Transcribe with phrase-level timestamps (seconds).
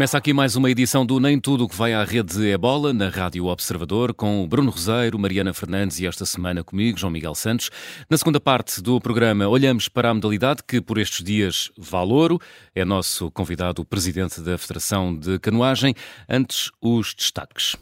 [0.00, 3.10] Começa aqui mais uma edição do Nem Tudo que vai à rede é bola, na
[3.10, 7.70] Rádio Observador, com o Bruno Roseiro, Mariana Fernandes e esta semana comigo, João Miguel Santos.
[8.08, 12.38] Na segunda parte do programa, olhamos para a modalidade que por estes dias vale ouro.
[12.74, 15.94] É nosso convidado o presidente da Federação de Canoagem.
[16.26, 17.76] Antes, os destaques.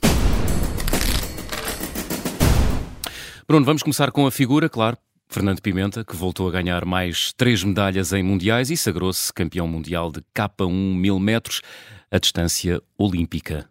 [3.47, 4.99] Bruno, vamos começar com a figura, claro,
[5.31, 10.11] Fernando Pimenta, que voltou a ganhar mais três medalhas em mundiais e sagrou-se campeão mundial
[10.11, 11.61] de K1 mil metros,
[12.11, 13.69] a distância olímpica.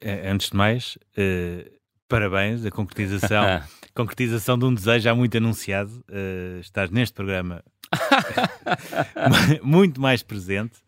[0.00, 1.70] É, antes de mais, uh,
[2.08, 3.62] parabéns, a concretização,
[3.94, 6.04] concretização de um desejo já muito anunciado.
[6.08, 7.62] Uh, estás neste programa
[9.62, 10.78] muito mais presente.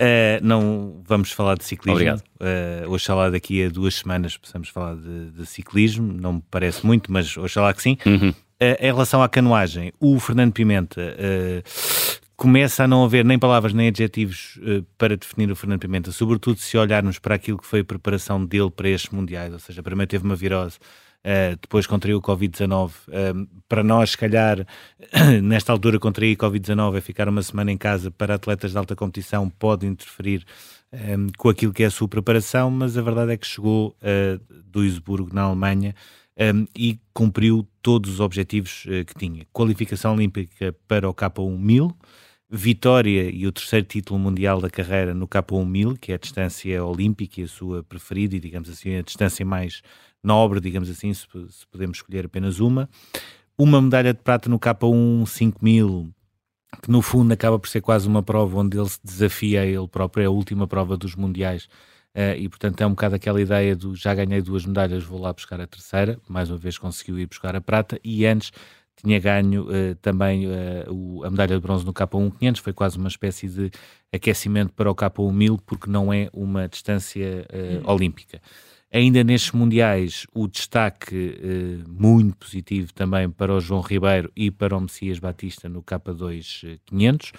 [0.00, 1.92] Uh, não vamos falar de ciclismo.
[1.92, 2.22] Obrigado.
[2.40, 6.12] Uh, oxalá daqui a duas semanas possamos falar de, de, ciclismo.
[6.12, 7.96] Não me parece muito, mas oxalá que sim.
[8.04, 8.30] Uhum.
[8.30, 8.34] Uh,
[8.80, 13.88] em relação à canoagem, o Fernando Pimenta uh, começa a não haver nem palavras nem
[13.88, 17.84] adjetivos uh, para definir o Fernando Pimenta, sobretudo se olharmos para aquilo que foi a
[17.84, 19.52] preparação dele para estes mundiais.
[19.52, 20.78] Ou seja, primeiro teve uma virose,
[21.60, 22.90] depois contraiu o Covid-19.
[23.68, 24.66] para nós, se calhar,
[25.42, 29.48] nesta altura, contrair Covid-19 é ficar uma semana em casa para atletas de alta competição,
[29.48, 30.44] pode interferir
[30.92, 34.38] um, com aquilo que é a sua preparação, mas a verdade é que chegou a
[34.66, 35.94] Duisburgo, na Alemanha
[36.54, 39.46] um, e cumpriu todos os objetivos uh, que tinha.
[39.52, 41.96] Qualificação olímpica para o K1 1000,
[42.48, 46.84] vitória e o terceiro título mundial da carreira no K1 1000, que é a distância
[46.84, 49.82] olímpica e a sua preferida e, digamos assim, a distância mais
[50.22, 52.88] nobre, digamos assim, se, se podemos escolher apenas uma.
[53.58, 56.10] Uma medalha de prata no K1 5000,
[56.82, 59.88] que no fundo acaba por ser quase uma prova onde ele se desafia a ele
[59.88, 61.68] próprio, é a última prova dos mundiais
[62.14, 65.32] Uh, e portanto é um bocado aquela ideia do já ganhei duas medalhas, vou lá
[65.32, 68.52] buscar a terceira, mais uma vez conseguiu ir buscar a prata e antes
[69.02, 72.98] tinha ganho uh, também uh, o, a medalha de bronze no K1 500, foi quase
[72.98, 73.70] uma espécie de
[74.12, 77.90] aquecimento para o K1 1000 porque não é uma distância hum.
[77.90, 78.42] olímpica.
[78.92, 81.40] Ainda nestes mundiais, o destaque
[81.88, 87.32] muito positivo também para o João Ribeiro e para o Messias Batista no K2 500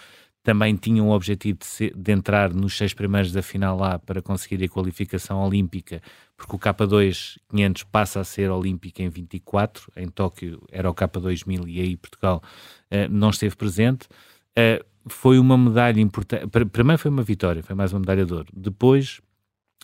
[0.43, 4.21] também tinham o objetivo de, ser, de, entrar nos seis primeiros da final lá para
[4.21, 6.01] conseguir a qualificação olímpica,
[6.35, 11.47] porque o K2 500 passa a ser olímpica em 24, em Tóquio era o K2
[11.47, 12.43] 1000 e aí Portugal
[12.91, 14.07] uh, não esteve presente.
[14.51, 18.47] Uh, foi uma medalha importante, primeiro foi uma vitória, foi mais uma medalha de ouro.
[18.53, 19.21] Depois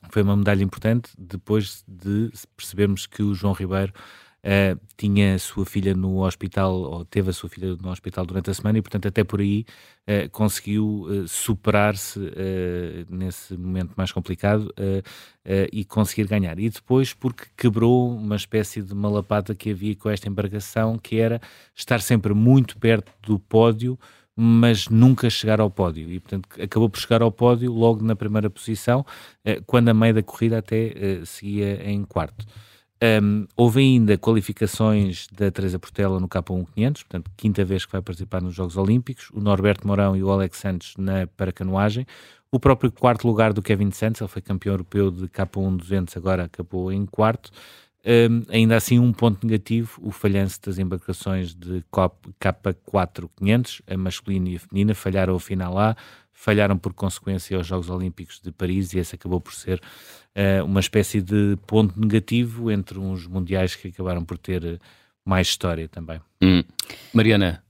[0.10, 3.94] foi uma medalha importante, depois de percebermos que o João Ribeiro
[4.44, 8.50] uh, tinha a sua filha no hospital, ou teve a sua filha no hospital durante
[8.50, 9.66] a semana, e portanto, até por aí
[10.08, 12.20] uh, conseguiu uh, superar-se
[13.10, 14.74] nesse momento mais complicado
[15.72, 16.60] e conseguir ganhar.
[16.60, 21.42] E depois, porque quebrou uma espécie de malapata que havia com esta embarcação, que era
[21.76, 23.98] estar sempre muito perto do pódio
[24.42, 26.10] mas nunca chegar ao pódio.
[26.10, 29.06] E, portanto, acabou por chegar ao pódio logo na primeira posição,
[29.66, 32.46] quando a meio da corrida até seguia em quarto.
[33.02, 38.02] Um, houve ainda qualificações da Teresa Portela no K1 500, portanto, quinta vez que vai
[38.02, 42.06] participar nos Jogos Olímpicos, o Norberto Mourão e o Alex Santos na paracanoagem,
[42.52, 46.44] o próprio quarto lugar do Kevin Santos, ele foi campeão europeu de K1 200, agora
[46.44, 47.52] acabou em quarto,
[48.06, 54.50] um, ainda assim um ponto negativo, o falhanço das embarcações de K4 500, a masculina
[54.50, 55.96] e a feminina, falharam ao final lá,
[56.32, 59.82] falharam por consequência aos Jogos Olímpicos de Paris e esse acabou por ser
[60.36, 64.78] uh, uma espécie de ponto negativo entre uns mundiais que acabaram por ter eh,
[65.26, 66.22] mais história também.
[66.42, 66.64] Hum.
[67.14, 67.62] Mariana,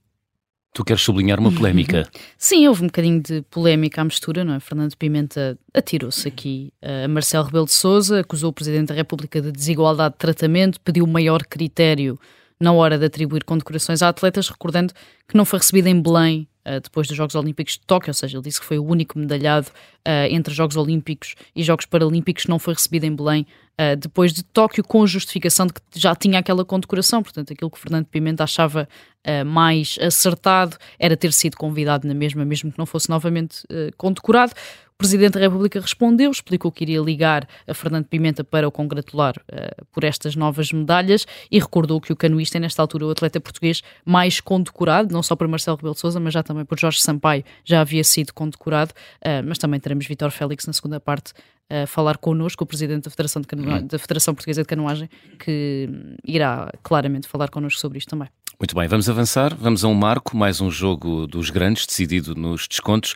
[0.74, 2.08] Tu queres sublinhar uma polémica?
[2.38, 4.60] Sim, houve um bocadinho de polémica à mistura, não é?
[4.60, 9.52] Fernando Pimenta atirou-se aqui a Marcelo Rebelo de Sousa, acusou o Presidente da República de
[9.52, 12.20] desigualdade de tratamento, pediu maior critério
[12.60, 14.94] na hora de atribuir condecorações a atletas, recordando
[15.28, 18.38] que não foi recebida em Belém uh, depois dos Jogos Olímpicos de Tóquio, ou seja,
[18.38, 22.50] ele disse que foi o único medalhado uh, entre Jogos Olímpicos e Jogos Paralímpicos que
[22.50, 23.46] não foi recebido em Belém
[23.80, 27.24] uh, depois de Tóquio, com justificação de que já tinha aquela condecoração.
[27.24, 28.88] Portanto, aquilo que Fernando Pimenta achava
[29.46, 33.64] mais acertado era ter sido convidado na mesma, mesmo que não fosse novamente
[33.98, 34.54] condecorado.
[35.00, 39.86] Presidente da República respondeu, explicou que iria ligar a Fernando Pimenta para o congratular uh,
[39.94, 43.82] por estas novas medalhas e recordou que o canoista é, nesta altura, o atleta português
[44.04, 47.46] mais condecorado, não só por Marcelo Rebelo de Sousa, mas já também por Jorge Sampaio,
[47.64, 48.92] já havia sido condecorado,
[49.22, 51.32] uh, mas também teremos Vitor Félix na segunda parte
[51.70, 53.82] a falar connosco, o presidente da Federação, de Canoa...
[53.82, 55.10] da Federação Portuguesa de Canoagem,
[55.40, 55.88] que
[56.26, 58.28] irá claramente falar connosco sobre isto também.
[58.60, 62.68] Muito bem, vamos avançar, vamos a um marco, mais um jogo dos grandes, decidido nos
[62.68, 63.16] descontos.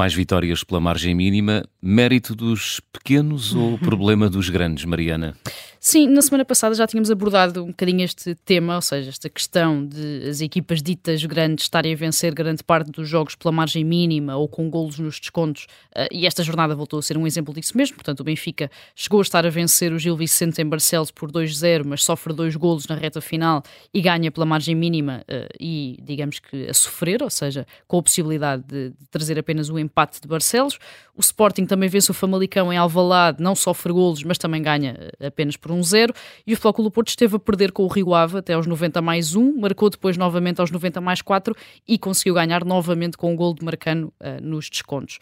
[0.00, 1.62] Mais vitórias pela margem mínima.
[1.82, 5.36] Mérito dos pequenos ou problema dos grandes, Mariana?
[5.82, 9.82] Sim, na semana passada já tínhamos abordado um bocadinho este tema, ou seja, esta questão
[9.86, 14.36] de as equipas ditas grandes estarem a vencer grande parte dos jogos pela margem mínima
[14.36, 15.64] ou com golos nos descontos,
[15.96, 17.96] uh, e esta jornada voltou a ser um exemplo disso mesmo.
[17.96, 21.84] Portanto, o Benfica chegou a estar a vencer o Gil Vicente em Barcelos por 2-0,
[21.86, 23.62] mas sofre dois golos na reta final
[23.92, 28.02] e ganha pela margem mínima uh, e, digamos que, a sofrer, ou seja, com a
[28.02, 29.89] possibilidade de, de trazer apenas o empate
[30.20, 30.78] de Barcelos.
[31.16, 35.26] O Sporting também vence o Famalicão em Alvalade, não sofre golos, mas também ganha eh,
[35.26, 36.14] apenas por 1-0.
[36.46, 39.02] e o Futebol Clube Porto esteve a perder com o Rio Ave até aos 90
[39.02, 41.54] mais 1, marcou depois novamente aos 90 mais 4
[41.86, 45.18] e conseguiu ganhar novamente com o um gol de Marcano uh, nos descontos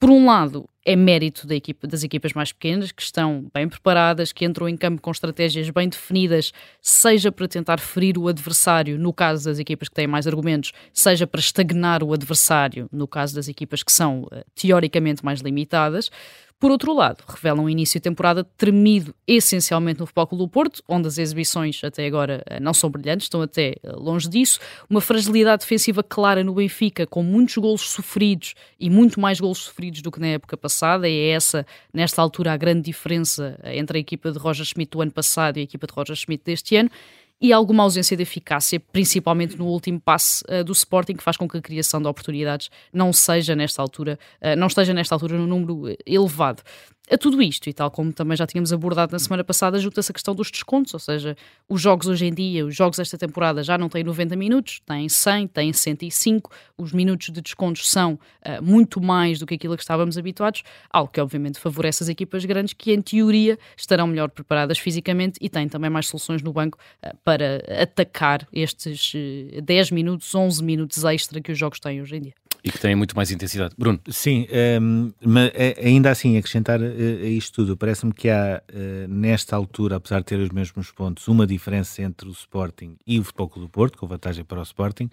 [0.00, 4.32] por um lado, é mérito da equipa, das equipas mais pequenas, que estão bem preparadas,
[4.32, 9.12] que entram em campo com estratégias bem definidas, seja para tentar ferir o adversário, no
[9.12, 13.46] caso das equipas que têm mais argumentos, seja para estagnar o adversário, no caso das
[13.46, 16.10] equipas que são uh, teoricamente mais limitadas.
[16.60, 20.82] Por outro lado, revelam um início de temporada tremido essencialmente no Futebol Clube do Porto,
[20.86, 24.60] onde as exibições até agora eh, não são brilhantes, estão até eh, longe disso.
[24.88, 30.02] Uma fragilidade defensiva clara no Benfica, com muitos golos sofridos e muito mais golos sofridos
[30.02, 31.08] do que na época passada.
[31.08, 31.64] E é essa,
[31.94, 35.56] nesta altura, a grande diferença eh, entre a equipa de Roger Schmidt do ano passado
[35.56, 36.90] e a equipa de Roger Schmidt deste ano
[37.40, 41.48] e alguma ausência de eficácia, principalmente no último passe uh, do Sporting, que faz com
[41.48, 45.46] que a criação de oportunidades não seja nesta altura, uh, não esteja nesta altura num
[45.46, 46.62] número eh, elevado.
[47.12, 50.14] A tudo isto, e tal como também já tínhamos abordado na semana passada, junta-se a
[50.14, 51.36] questão dos descontos, ou seja,
[51.68, 55.08] os jogos hoje em dia, os jogos esta temporada já não têm 90 minutos, têm
[55.08, 59.82] 100, têm 105, os minutos de descontos são uh, muito mais do que aquilo que
[59.82, 64.78] estávamos habituados, algo que obviamente favorece as equipas grandes que, em teoria, estarão melhor preparadas
[64.78, 69.90] fisicamente e têm também mais soluções no banco uh, para atacar estes uh, eh, 10
[69.90, 72.34] minutos, 11 minutos extra que os jogos têm hoje em dia.
[72.62, 73.74] E que têm muito mais intensidade.
[73.76, 74.00] Bruno.
[74.08, 75.52] Sim, um, ehm, mas
[75.82, 80.26] ainda assim, acrescentar a, a isto tudo, parece-me que há, uh, nesta altura, apesar de
[80.26, 83.98] ter os mesmos pontos, uma diferença entre o Sporting e o Futebol Clube do Porto,
[83.98, 85.08] com vantagem para o Sporting,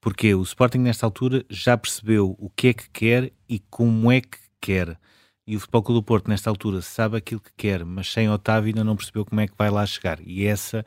[0.00, 4.20] porque o Sporting, nesta altura, já percebeu o que é que quer e como é
[4.20, 4.98] que quer.
[5.46, 8.68] E o Futebol Clube do Porto, nesta altura, sabe aquilo que quer, mas sem Otávio
[8.68, 10.18] ainda não percebeu como é que vai lá chegar.
[10.24, 10.84] E essa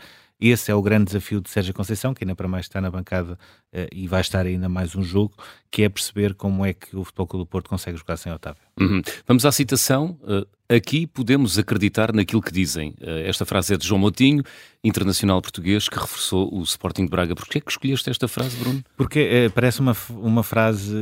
[0.50, 3.34] esse é o grande desafio de Sérgio Conceição, que ainda para mais está na bancada
[3.34, 5.34] uh, e vai estar ainda mais um jogo,
[5.72, 8.62] que é perceber como é que o Futebol Clube do Porto consegue jogar sem Otávio.
[8.80, 9.02] Uhum.
[9.26, 10.18] Vamos à citação.
[10.22, 12.90] Uh, aqui podemos acreditar naquilo que dizem.
[13.02, 14.44] Uh, esta frase é de João Moutinho,
[14.84, 17.36] internacional português, que reforçou o Sporting de Braga.
[17.36, 18.84] Porquê é que escolheste esta frase, Bruno?
[18.98, 20.94] Porque parece uma, uma frase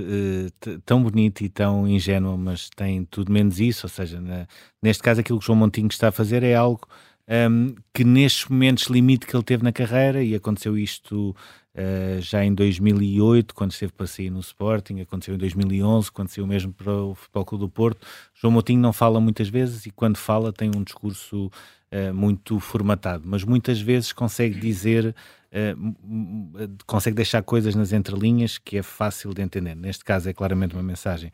[0.85, 3.87] tão bonita e tão ingênua, mas tem tudo menos isso.
[3.87, 4.45] Ou seja, na,
[4.83, 6.87] neste caso, aquilo que João Moutinho está a fazer é algo
[7.27, 11.35] um, que nestes momentos limite que ele teve na carreira, e aconteceu isto
[11.75, 16.73] uh, já em 2008, quando esteve para sair no Sporting, aconteceu em 2011, aconteceu mesmo
[16.73, 18.05] para o Futebol Clube do Porto.
[18.33, 23.23] João Moutinho não fala muitas vezes e quando fala tem um discurso uh, muito formatado,
[23.25, 25.15] mas muitas vezes consegue dizer
[25.53, 29.75] Uh, consegue deixar coisas nas entrelinhas que é fácil de entender.
[29.75, 31.29] Neste caso é claramente uma mensagem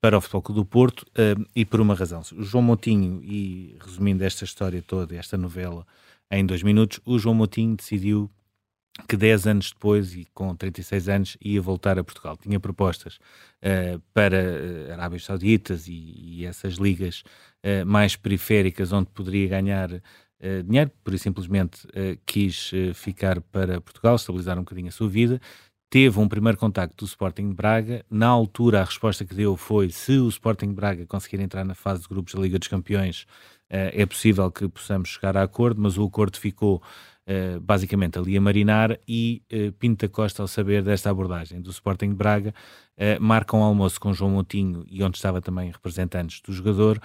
[0.00, 2.22] para o Futebol Clube do Porto uh, e por uma razão.
[2.32, 5.86] O João Moutinho, e resumindo esta história toda, esta novela
[6.30, 8.30] em dois minutos, o João Moutinho decidiu
[9.08, 12.36] que 10 anos depois, e com 36 anos, ia voltar a Portugal.
[12.36, 17.22] Tinha propostas uh, para uh, Arábias Sauditas e, e essas ligas
[17.64, 19.88] uh, mais periféricas onde poderia ganhar
[20.64, 21.86] dinheiro, por isso simplesmente
[22.24, 25.38] quis ficar para Portugal, estabilizar um bocadinho a sua vida
[25.90, 28.04] teve um primeiro contacto do Sporting de Braga.
[28.08, 31.74] Na altura, a resposta que deu foi: se o Sporting de Braga conseguir entrar na
[31.74, 33.22] fase de grupos da Liga dos Campeões,
[33.68, 36.80] uh, é possível que possamos chegar a acordo, mas o acordo ficou
[37.26, 38.96] uh, basicamente ali a marinar.
[39.06, 39.42] E
[39.80, 42.54] Pinto da Costa, ao saber desta abordagem do Sporting de Braga,
[43.18, 47.00] marca um almoço com João Montinho e onde estava também representantes do jogador.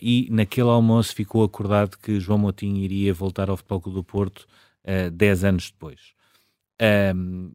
[0.00, 4.46] e naquele almoço ficou acordado que João Montinho iria voltar ao Futebol Clube do Porto
[5.12, 6.14] 10 anos depois.
[7.16, 7.50] Um,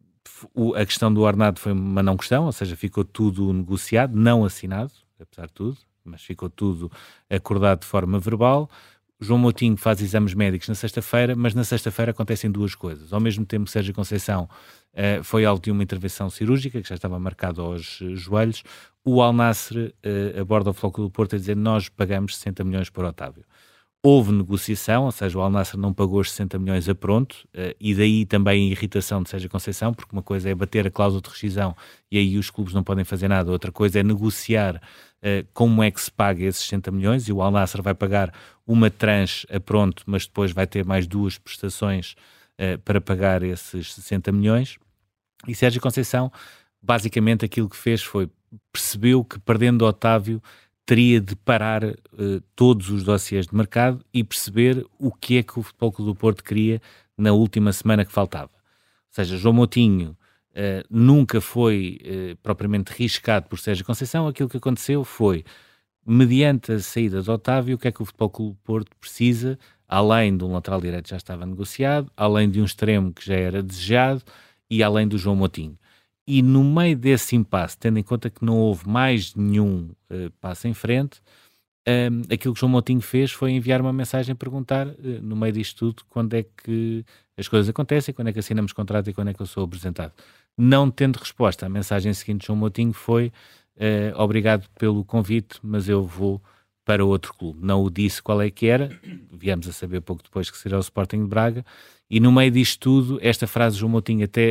[0.54, 4.44] o, a questão do ordenado foi uma não questão, ou seja, ficou tudo negociado, não
[4.44, 6.90] assinado, apesar de tudo, mas ficou tudo
[7.28, 8.68] acordado de forma verbal.
[9.20, 13.12] João Moutinho faz exames médicos na sexta-feira, mas na sexta-feira acontecem duas coisas.
[13.12, 14.48] Ao mesmo tempo, Sérgio Conceição
[14.94, 18.64] uh, foi alvo de uma intervenção cirúrgica, que já estava marcado aos uh, joelhos.
[19.04, 22.88] O Al Nasser uh, aborda o Floco do Porto a dizer nós pagamos 60 milhões
[22.88, 23.44] por Otávio
[24.02, 27.74] houve negociação, ou seja, o Al Nassr não pagou os 60 milhões a pronto, uh,
[27.78, 31.20] e daí também a irritação de Sérgio Conceição, porque uma coisa é bater a cláusula
[31.20, 31.76] de rescisão
[32.10, 35.90] e aí os clubes não podem fazer nada, outra coisa é negociar uh, como é
[35.90, 38.32] que se paga esses 60 milhões, e o Al Nassr vai pagar
[38.66, 42.14] uma tranche a pronto, mas depois vai ter mais duas prestações
[42.58, 44.78] uh, para pagar esses 60 milhões,
[45.46, 46.32] e Sérgio Conceição,
[46.82, 48.30] basicamente aquilo que fez foi,
[48.72, 50.42] percebeu que perdendo Otávio
[50.90, 51.94] teria de parar uh,
[52.56, 56.16] todos os dossiês de mercado e perceber o que é que o Futebol Clube do
[56.16, 56.82] Porto queria
[57.16, 58.50] na última semana que faltava.
[58.52, 60.16] Ou seja, João Moutinho
[60.50, 64.26] uh, nunca foi uh, propriamente riscado por Sérgio Conceição.
[64.26, 65.44] Aquilo que aconteceu foi,
[66.04, 69.56] mediante a saída de Otávio, o que é que o Futebol Clube do Porto precisa,
[69.86, 73.36] além de um lateral direito que já estava negociado, além de um extremo que já
[73.36, 74.24] era desejado
[74.68, 75.78] e além do João Moutinho.
[76.26, 80.68] E no meio desse impasse, tendo em conta que não houve mais nenhum uh, passo
[80.68, 81.20] em frente,
[81.86, 85.52] um, ehm, aquilo que João Moutinho fez foi enviar uma mensagem perguntar, uh, no meio
[85.52, 87.04] disto tudo, quando é que
[87.36, 90.12] as coisas acontecem, quando é que assinamos contrato e quando é que eu sou apresentado.
[90.56, 93.32] Não tendo resposta, a mensagem seguinte de João Moutinho foi
[93.76, 96.40] uh, obrigado pelo convite, mas eu vou
[96.84, 97.60] para outro clube.
[97.62, 98.90] Não o disse qual é que era,
[99.32, 101.64] viemos a saber pouco depois que seria o Sporting de Braga,
[102.10, 104.50] e no meio disto tudo, esta frase João Moutinho, até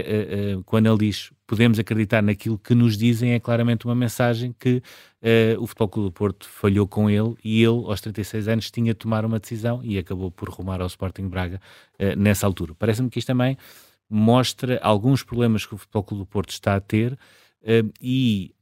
[0.55, 4.55] uh, uh, quando ele diz podemos acreditar naquilo que nos dizem, é claramente uma mensagem
[4.57, 8.71] que uh, o Futebol Clube do Porto falhou com ele e ele, aos 36 anos,
[8.71, 11.59] tinha de tomar uma decisão e acabou por rumar ao Sporting Braga
[12.15, 12.74] nessa altura.
[12.75, 13.57] Parece-me que isto também
[14.09, 17.17] mostra alguns problemas que o Futebol Clube do Porto está a ter
[18.01, 18.53] e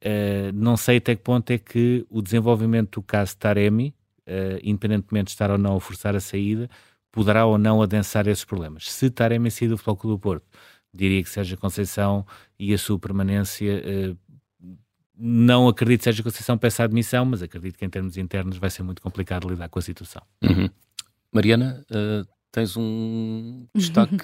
[0.54, 3.94] não sei até que ponto é que o desenvolvimento do caso Taremi,
[4.64, 6.70] independentemente de estar ou não a forçar a saída,
[7.12, 8.92] poderá ou não adensar esses problemas.
[8.92, 10.46] Se Taremi sair do Futebol do Porto,
[10.94, 12.26] diria que Sérgio Conceição
[12.60, 14.16] e a sua permanência eh,
[15.18, 18.70] não acredito que Sérgio Conceição peça a admissão, mas acredito que em termos internos vai
[18.70, 20.22] ser muito complicado lidar com a situação.
[20.44, 20.70] Uhum.
[21.32, 24.24] Mariana, uh, tens um destaque?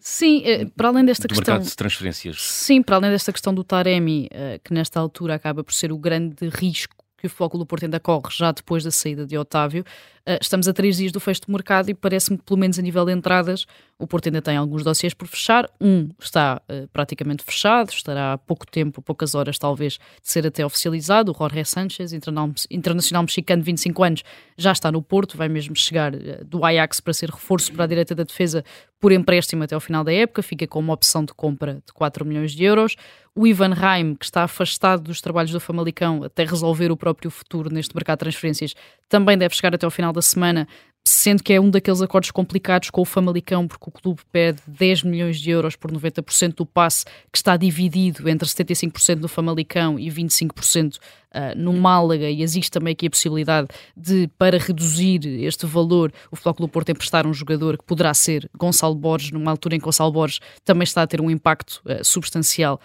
[0.00, 1.58] Sim, eh, para além desta do questão.
[1.58, 2.40] de transferências.
[2.40, 4.28] Sim, para além desta questão do Taremi,
[4.64, 8.00] que nesta altura acaba por ser o grande risco que o Foco do Porto ainda
[8.00, 9.84] corre já depois da saída de Otávio.
[10.28, 12.82] Uh, estamos a três dias do fecho do mercado e parece-me que, pelo menos a
[12.82, 13.66] nível de entradas,
[13.98, 15.68] o Porto ainda tem alguns dossiês por fechar.
[15.80, 20.64] Um está uh, praticamente fechado, estará há pouco tempo, poucas horas talvez, de ser até
[20.64, 21.32] oficializado.
[21.32, 24.22] O Jorge Sanchez, internacional mexicano de 25 anos,
[24.56, 27.86] já está no Porto, vai mesmo chegar uh, do Ajax para ser reforço para a
[27.88, 28.64] direita da defesa
[29.02, 32.24] por empréstimo até ao final da época, fica com uma opção de compra de 4
[32.24, 32.94] milhões de euros.
[33.34, 37.68] O Ivan Raim, que está afastado dos trabalhos do Famalicão até resolver o próprio futuro
[37.68, 38.76] neste mercado de transferências,
[39.08, 40.66] também deve chegar até ao final da semana,
[41.04, 45.02] sendo que é um daqueles acordos complicados com o Famalicão, porque o clube pede 10
[45.02, 50.08] milhões de euros por 90% do passe, que está dividido entre 75% no Famalicão e
[50.08, 51.00] 25% uh,
[51.32, 56.36] ah, no Málaga, e existe também aqui a possibilidade de, para reduzir este valor, o
[56.36, 59.84] Futebol Clube Porto emprestar um jogador que poderá ser Gonçalo Borges, numa altura em que
[59.84, 62.80] Gonçalo Borges também está a ter um impacto uh, substancial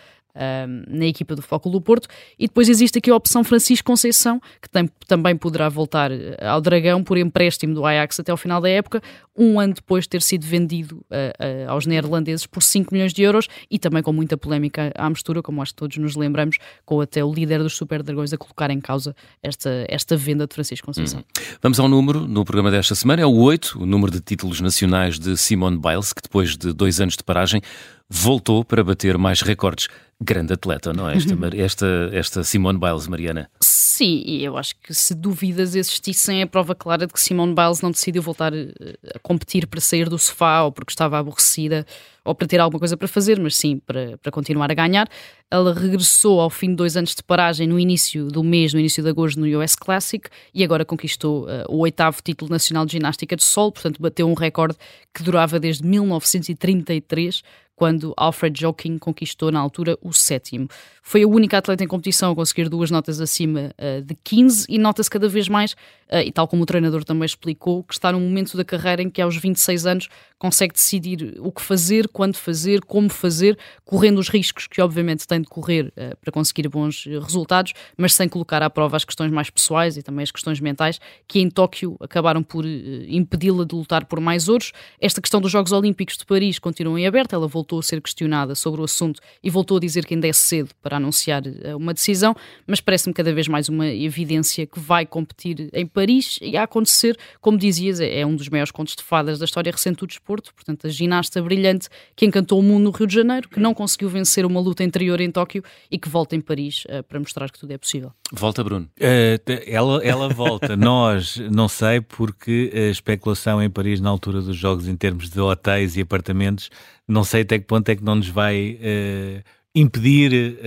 [0.87, 2.07] na equipa do Foco do Porto.
[2.37, 6.59] E depois existe aqui a opção Francisco Conceição, que tem, também poderá voltar eh, ao
[6.61, 9.01] Dragão por empréstimo do Ajax até ao final da época,
[9.35, 13.21] um ano depois de ter sido vendido uh, uh, aos neerlandeses por 5 milhões de
[13.21, 16.99] euros e também com muita polémica à mistura, como acho que todos nos lembramos, com
[16.99, 20.87] até o líder dos Super Dragões a colocar em causa esta, esta venda de Francisco
[20.87, 21.19] Conceição.
[21.19, 21.43] Uhum.
[21.61, 25.19] Vamos ao número no programa desta semana, é o 8, o número de títulos nacionais
[25.19, 27.61] de Simone Biles, que depois de dois anos de paragem
[28.09, 29.87] voltou para bater mais recordes.
[30.19, 31.15] Grande atleta, não é?
[31.15, 33.49] Esta, esta, esta Simone Biles, Mariana.
[33.61, 37.81] Sim, e eu acho que se dúvidas existissem, é prova clara de que Simone Biles
[37.81, 38.71] não decidiu voltar eh,
[39.13, 41.85] a competir para sair do sofá ou porque estava aborrecida
[42.23, 45.07] ou para ter alguma coisa para fazer, mas sim para, para continuar a ganhar.
[45.49, 49.01] Ela regressou ao fim de dois anos de paragem no início do mês, no início
[49.01, 53.35] de agosto, no US Classic e agora conquistou uh, o oitavo título nacional de ginástica
[53.35, 54.77] de solo, portanto bateu um recorde
[55.13, 57.43] que durava desde 1933
[57.77, 60.67] quando Alfred Joking conquistou na altura o sétimo.
[61.03, 64.79] Foi a única atleta em competição a conseguir duas notas acima uh, de 15 e
[64.79, 65.73] nota-se cada vez mais,
[66.11, 69.11] uh, e tal como o treinador também explicou, que está num momento da carreira em
[69.11, 74.29] que aos 26 anos consegue decidir o que fazer, quando fazer, como fazer, correndo os
[74.29, 78.69] riscos que obviamente tem de correr uh, para conseguir bons resultados, mas sem colocar à
[78.69, 82.65] prova as questões mais pessoais e também as questões mentais, que em Tóquio acabaram por
[82.65, 84.71] impedi-la de lutar por mais ouros.
[84.99, 88.55] Esta questão dos Jogos Olímpicos de Paris continua em aberto, ela voltou a ser questionada
[88.55, 91.93] sobre o assunto e voltou a dizer que ainda é cedo para anunciar eh, uma
[91.93, 96.63] decisão, mas parece-me cada vez mais uma evidência que vai competir em Paris e a
[96.63, 100.07] acontecer, como dizias, é, é um dos maiores contos de fadas da história recente do
[100.07, 103.73] desporto, portanto, a ginasta brilhante que encantou o mundo no Rio de Janeiro, que não
[103.73, 107.49] conseguiu vencer uma luta anterior em Tóquio e que volta em Paris uh, para mostrar
[107.49, 108.11] que tudo é possível.
[108.31, 108.89] Volta, Bruno.
[108.99, 110.75] Uh, ela, ela volta.
[110.77, 115.39] Nós, não sei, porque a especulação em Paris na altura dos jogos em termos de
[115.39, 116.69] hotéis e apartamentos
[117.07, 119.43] não sei até que ponto é que não nos vai uh,
[119.79, 120.57] impedir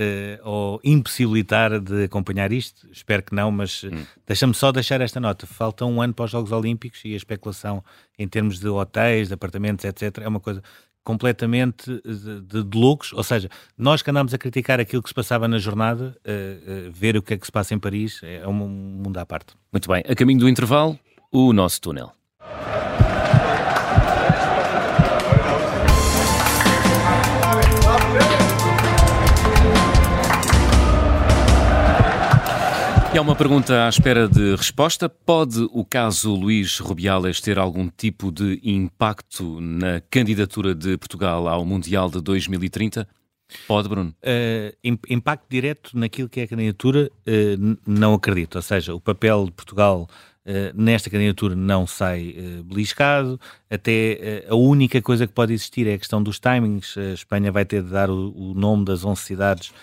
[0.45, 2.87] uh, ou impossibilitar de acompanhar isto.
[2.91, 4.05] Espero que não, mas hum.
[4.25, 5.45] deixa-me só deixar esta nota.
[5.45, 7.83] Falta um ano para os Jogos Olímpicos e a especulação
[8.17, 10.63] em termos de hotéis, de apartamentos, etc., é uma coisa
[11.03, 15.47] completamente de, de, loucos, ou seja, nós que andamos a criticar aquilo que se passava
[15.47, 18.53] na jornada, uh, uh, ver o que é que se passa em Paris é um
[18.53, 19.55] mundo à parte.
[19.71, 20.97] Muito bem, a caminho do intervalo,
[21.31, 22.11] o nosso túnel.
[33.13, 35.09] E há uma pergunta à espera de resposta.
[35.09, 41.65] Pode o caso Luís Rubiales ter algum tipo de impacto na candidatura de Portugal ao
[41.65, 43.05] Mundial de 2030?
[43.67, 44.15] Pode, Bruno?
[44.23, 48.55] Uh, impacto direto naquilo que é a candidatura, uh, não acredito.
[48.55, 50.07] Ou seja, o papel de Portugal
[50.45, 53.37] uh, nesta candidatura não sai beliscado.
[53.69, 56.97] Até a única coisa que pode existir é a questão dos timings.
[56.97, 59.73] A Espanha vai ter de dar o, o nome das 11 cidades uh,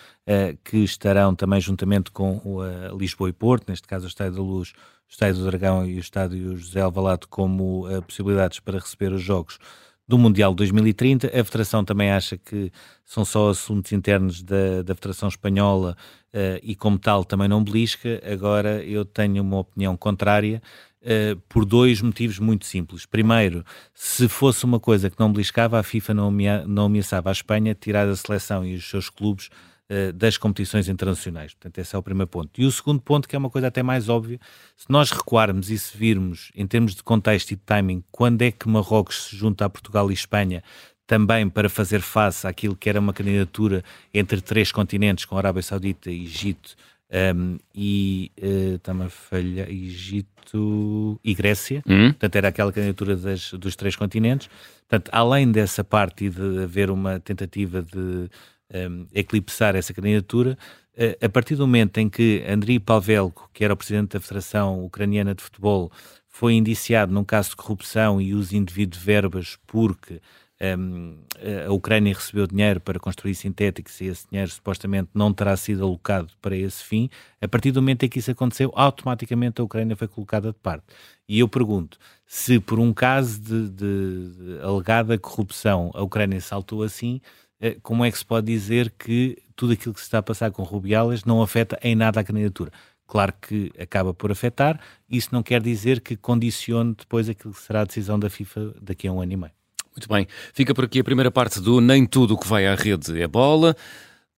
[0.63, 4.73] que estarão também juntamente com uh, Lisboa e Porto, neste caso o Estádio da Luz,
[5.09, 9.23] o Estádio do Dragão e o Estádio José Alvalade como uh, possibilidades para receber os
[9.23, 9.59] jogos
[10.07, 11.29] do Mundial 2030.
[11.29, 12.71] A Federação também acha que
[13.05, 15.97] são só assuntos internos da, da Federação Espanhola
[16.35, 18.21] uh, e, como tal, também não belisca.
[18.31, 20.63] Agora, eu tenho uma opinião contrária
[21.03, 23.07] uh, por dois motivos muito simples.
[23.07, 26.31] Primeiro, se fosse uma coisa que não beliscava, a FIFA não,
[26.67, 29.51] não ameaçava a Espanha tirar a seleção e os seus clubes
[29.91, 31.55] eh, das competições internacionais.
[31.55, 32.61] Portanto, esse é o primeiro ponto.
[32.61, 34.39] E o segundo ponto, que é uma coisa até mais óbvia,
[34.77, 38.51] se nós recuarmos e se virmos, em termos de contexto e de timing, quando é
[38.51, 40.63] que Marrocos se junta a Portugal e Espanha,
[41.07, 46.11] também para fazer face àquilo que era uma candidatura entre três continentes, com Arábia Saudita,
[46.11, 46.77] Egito
[47.11, 52.09] um, ehm, e uh, também falha Egito e Grécia, hum?
[52.09, 54.51] portanto era aquela candidatura das, dos três continentes.
[54.87, 58.29] Portanto, além dessa parte e de haver uma tentativa de
[58.75, 60.59] um, eclipsar essa candidatura,
[60.95, 64.85] uh, a partir do momento em que Andriy Pavelko, que era o presidente da Federação
[64.85, 65.91] Ucraniana de Futebol,
[66.29, 70.21] foi indiciado num caso de corrupção e uso indevido de verbas porque
[70.61, 71.19] um,
[71.67, 76.33] a Ucrânia recebeu dinheiro para construir sintéticos e esse dinheiro supostamente não terá sido alocado
[76.43, 77.09] para esse fim,
[77.41, 80.85] a partir do momento em que isso aconteceu, automaticamente a Ucrânia foi colocada de parte.
[81.29, 86.83] E eu pergunto, se por um caso de, de, de alegada corrupção a Ucrânia saltou
[86.83, 87.48] assim, eh,
[87.83, 90.63] como é que se pode dizer que tudo aquilo que se está a passar com
[90.63, 92.71] Rubiales não afeta em nada a candidatura?
[93.07, 97.81] Claro que acaba por afetar, isso não quer dizer que condicione depois aquilo que será
[97.81, 99.53] a decisão da FIFA daqui a um ano e meio.
[99.97, 102.75] Muito bem, fica por aqui a primeira parte do Nem Tudo o que vai à
[102.75, 103.75] rede é bola.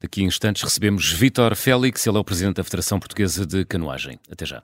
[0.00, 4.18] Daqui a instantes recebemos Vítor Félix, ele é o presidente da Federação Portuguesa de Canoagem.
[4.30, 4.62] Até já.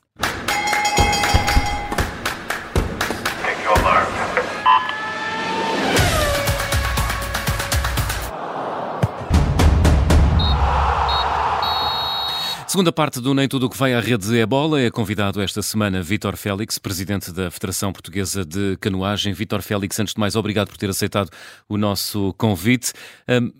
[12.77, 14.79] Segunda parte do Nem Tudo o que vai à rede é bola.
[14.79, 19.33] É convidado esta semana Vítor Félix, presidente da Federação Portuguesa de Canoagem.
[19.33, 21.31] Vítor Félix, antes de mais, obrigado por ter aceitado
[21.71, 22.93] o nosso convite.
[23.27, 23.51] Um,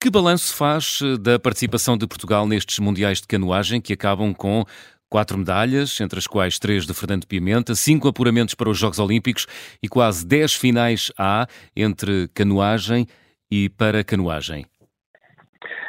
[0.00, 4.64] que balanço faz eh, da participação de Portugal nestes Mundiais de Canoagem que acabam com
[5.08, 9.46] quatro medalhas, entre as quais três de Fernando Pimenta, cinco apuramentos para os Jogos Olímpicos
[9.80, 13.06] e quase dez finais A entre canoagem
[13.48, 14.66] e para canoagem?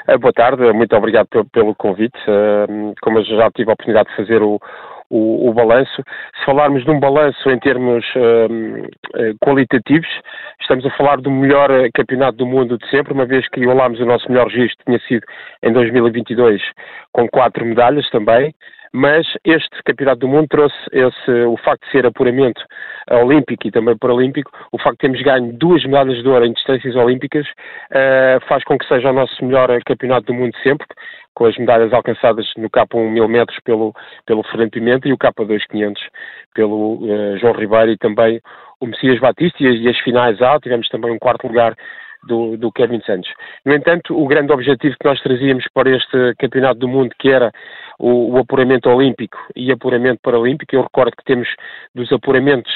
[0.07, 2.17] Eh, boa tarde, muito obrigado pelo, convite.
[2.27, 4.59] Uh, como eu já tive a oportunidade de fazer o,
[5.09, 6.03] o, o balanço,
[6.37, 10.07] se falarmos de um balanço em termos uh, qualitativos,
[10.61, 14.05] estamos a falar do melhor campeonato do mundo de sempre, uma vez que igualámos o
[14.05, 15.25] nosso melhor registro, tinha sido
[15.63, 16.61] em 2022,
[17.11, 18.53] com quatro medalhas também
[18.95, 22.62] mas este Campeonato do Mundo trouxe esse, o facto de ser apuramento
[23.12, 26.95] olímpico e também paralímpico, o facto de termos ganho duas medalhas de ouro em distâncias
[26.95, 30.88] olímpicas, uh, faz com que seja o nosso melhor Campeonato do Mundo sempre,
[31.34, 33.93] com as medalhas alcançadas no K1 1000 metros pelo,
[34.25, 36.01] pelo Fernando Pimenta e o K2 500
[36.53, 38.39] pelo uh, João Ribeiro e também
[38.79, 41.75] o Messias Batista e as, e as finais A, tivemos também um quarto lugar
[42.25, 43.29] do, do Kevin Santos.
[43.65, 47.51] No entanto, o grande objetivo que nós trazíamos para este Campeonato do Mundo, que era
[47.99, 51.47] o, o apuramento olímpico e apuramento paralímpico, eu recordo que temos
[51.93, 52.73] dos apuramentos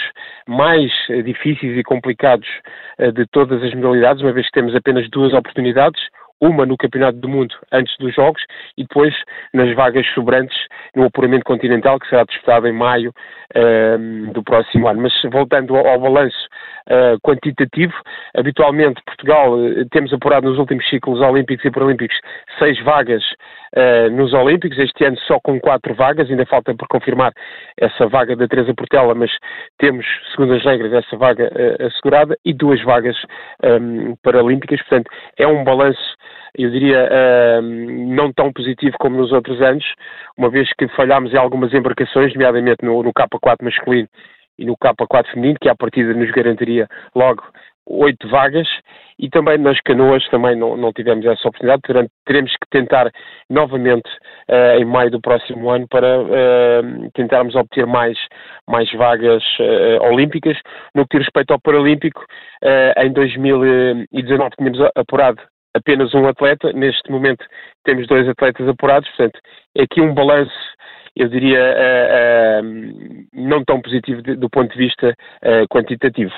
[0.47, 0.91] mais
[1.23, 2.47] difíceis e complicados
[2.99, 6.01] uh, de todas as modalidades, uma vez que temos apenas duas oportunidades,
[6.41, 8.41] uma no Campeonato do Mundo antes dos Jogos
[8.77, 9.13] e depois
[9.53, 10.57] nas vagas sobrantes
[10.95, 13.13] no apuramento continental que será disputado em maio
[13.55, 15.01] uh, do próximo ano.
[15.01, 16.37] Mas voltando ao, ao balanço
[16.89, 17.93] uh, quantitativo,
[18.35, 22.17] habitualmente Portugal uh, temos apurado nos últimos ciclos olímpicos e paralímpicos
[22.57, 23.23] seis vagas
[23.75, 27.31] uh, nos Olímpicos, este ano só com quatro vagas, ainda falta por confirmar
[27.77, 29.31] essa vaga da Teresa Portela, mas
[29.77, 31.51] temos, segundo as regras, essa vaga
[31.85, 33.15] assegurada e duas vagas
[33.63, 36.17] um, paralímpicas, portanto é um balanço
[36.57, 39.85] eu diria, uh, não tão positivo como nos outros anos,
[40.37, 44.09] uma vez que falhámos em algumas embarcações, nomeadamente no, no K4 masculino
[44.59, 47.43] e no K4 feminino, que à partida nos garantiria logo
[47.89, 48.67] oito vagas
[49.17, 53.11] e também nas canoas também não, não tivemos essa oportunidade, portanto teremos que tentar
[53.49, 54.07] novamente
[54.49, 58.17] uh, em maio do próximo ano para uh, tentarmos obter mais,
[58.67, 60.57] mais vagas uh, olímpicas.
[60.93, 62.23] No que diz respeito ao Paralímpico,
[62.97, 65.41] em 2019 tínhamos apurado
[65.75, 67.45] apenas um atleta, neste momento
[67.83, 69.39] temos dois atletas apurados, portanto
[69.75, 70.51] é aqui um balanço
[71.15, 76.33] eu diria, uh, uh, não tão positivo do ponto de vista uh, quantitativo.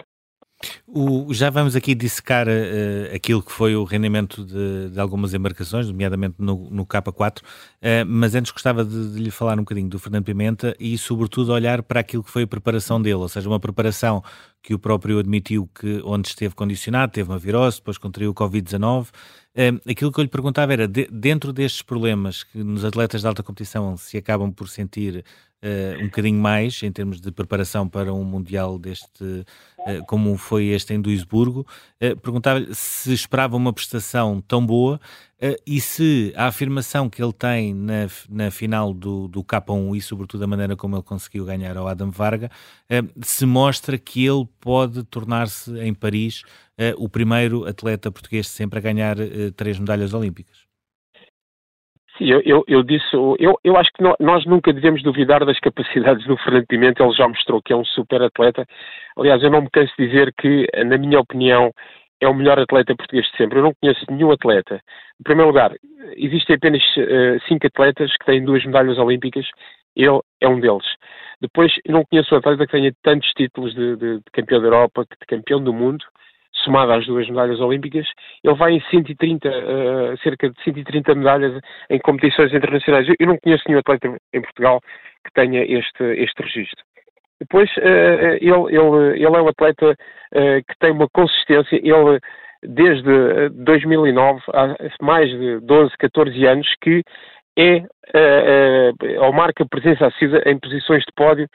[0.87, 5.87] O, já vamos aqui dissecar uh, aquilo que foi o rendimento de, de algumas embarcações,
[5.87, 7.43] nomeadamente no, no K4, uh,
[8.05, 11.81] mas antes gostava de, de, lhe falar um bocadinho do Fernando Pimenta e, sobretudo, olhar
[11.81, 14.23] para aquilo que foi a preparação dele, ou seja, uma preparação
[14.61, 19.07] que o próprio admitiu que onde esteve condicionado, teve uma virose, depois contraiu o Covid-19.
[19.07, 23.27] Uh, aquilo que eu lhe perguntava era, de, dentro destes problemas que nos atletas de
[23.27, 25.25] alta competição se acabam por sentir
[25.99, 30.93] um bocadinho mais em termos de preparação para um Mundial deste, uh, como foi este
[30.93, 31.65] em Duisburgo.
[32.01, 34.99] Uh, Perguntava-lhe se esperava uma prestação tão boa
[35.65, 40.43] e se a afirmação que ele tem na, na final do, do K1 e sobretudo
[40.43, 42.51] a maneira como ele conseguiu ganhar ao Adam Varga,
[43.23, 46.43] se mostra que ele pode tornar-se em Paris
[46.95, 49.17] o primeiro atleta português sempre a ganhar
[49.55, 50.70] três medalhas olímpicas.
[52.17, 56.25] Sim, eu, eu, eu, disse, eu, eu acho que nós nunca devemos duvidar das capacidades
[56.25, 58.65] do Fernando Pimenta, ele já mostrou que é um super atleta.
[59.17, 61.71] Aliás, eu não me canso de dizer que, na minha opinião,
[62.19, 63.59] é o melhor atleta português de sempre.
[63.59, 64.81] Eu não conheço nenhum atleta.
[65.19, 65.73] Em primeiro lugar,
[66.15, 69.45] existem apenas uh, cinco atletas que têm duas medalhas olímpicas,
[69.95, 70.85] ele é um deles.
[71.41, 75.03] Depois, não conheço um atleta que tenha tantos títulos de, de, de campeão da Europa,
[75.03, 76.05] de campeão do mundo,
[76.63, 78.07] somado às duas medalhas olímpicas,
[78.43, 83.07] ele vai em 130, uh, eh, cerca de 130 medalhas em competições internacionais.
[83.07, 84.81] Eu, eu, não conheço nenhum atleta em Portugal
[85.23, 86.83] que tenha este, este registro.
[87.39, 92.19] Depois, uh, ele, ele, ele é um atleta uh, que tem uma consistência, ele
[92.63, 97.01] desde 2009, há mais de 12, 14 anos, que
[97.57, 97.83] é,
[99.19, 101.49] ou marca presença assídua em posições de pódio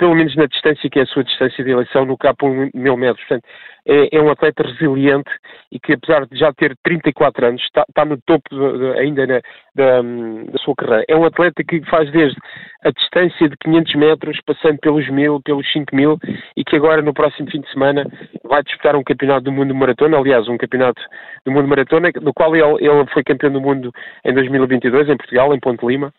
[0.00, 2.96] pelo menos na distância que é a sua distância de eleição no K por mil
[2.96, 3.22] metros.
[3.26, 3.44] Portanto,
[3.86, 5.30] é, é, um atleta resiliente
[5.70, 9.26] e que, apesar de já ter 34 anos, está, está no topo de, de, ainda
[9.26, 9.40] na,
[9.74, 11.04] da, da, sua carreira.
[11.06, 12.38] É um atleta que faz desde
[12.82, 16.18] a distância de 500 metros, passando pelos 1000, pelos 5000
[16.56, 18.06] e que agora, no próximo fim de semana,
[18.44, 21.02] vai disputar um campeonato do mundo de maratona, aliás, um campeonato
[21.44, 23.92] do mundo de maratona, do qual ele, ele foi campeão do mundo
[24.24, 26.10] em 2022, em Portugal, em Ponte Lima.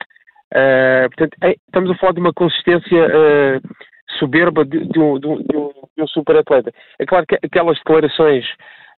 [0.53, 3.61] Uh, portanto, é, estamos a falar de uma consistência uh,
[4.19, 5.57] soberba de, de, um, de, um, de,
[6.03, 6.71] um, super atleta.
[6.99, 8.45] É claro que aquelas declarações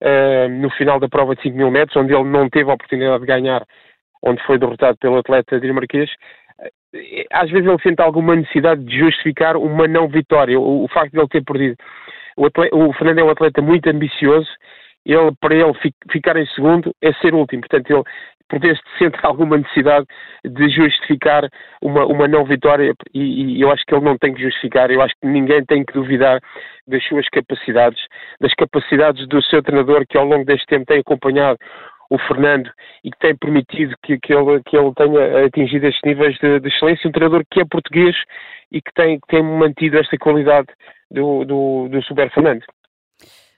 [0.03, 3.21] uh, no final da prova de 5 mil metros, onde ele não teve a oportunidade
[3.21, 3.63] de ganhar,
[4.23, 6.11] onde foi derrotado pelo atleta dinamarquês,
[7.33, 11.19] às vezes ele sente alguma necessidade de justificar uma não vitória, o, o facto de
[11.19, 11.77] ele ter perdido.
[12.37, 14.49] O, atleta, o Fernando é um atleta muito ambicioso
[15.05, 15.73] ele, para ele
[16.11, 17.63] ficar em segundo é ser último.
[17.63, 18.03] Portanto, ele
[18.53, 20.07] por vezes sente alguma necessidade
[20.45, 21.49] de justificar
[21.81, 25.01] uma, uma não vitória e, e, eu acho que ele não tem que justificar, eu
[25.01, 26.39] acho que ninguém tem que duvidar
[26.87, 27.99] das suas capacidades,
[28.39, 31.59] das capacidades do seu treinador que ao longo deste tempo tem acompanhado
[32.11, 32.71] o Fernando
[33.03, 36.69] e que tem permitido que, que, ele, que ele tenha atingido estes níveis de, de
[36.69, 38.15] excelência, um treinador que é português
[38.71, 40.69] e que tem, que tem mantido esta qualidade
[41.11, 42.63] do, do, do Super Fernando.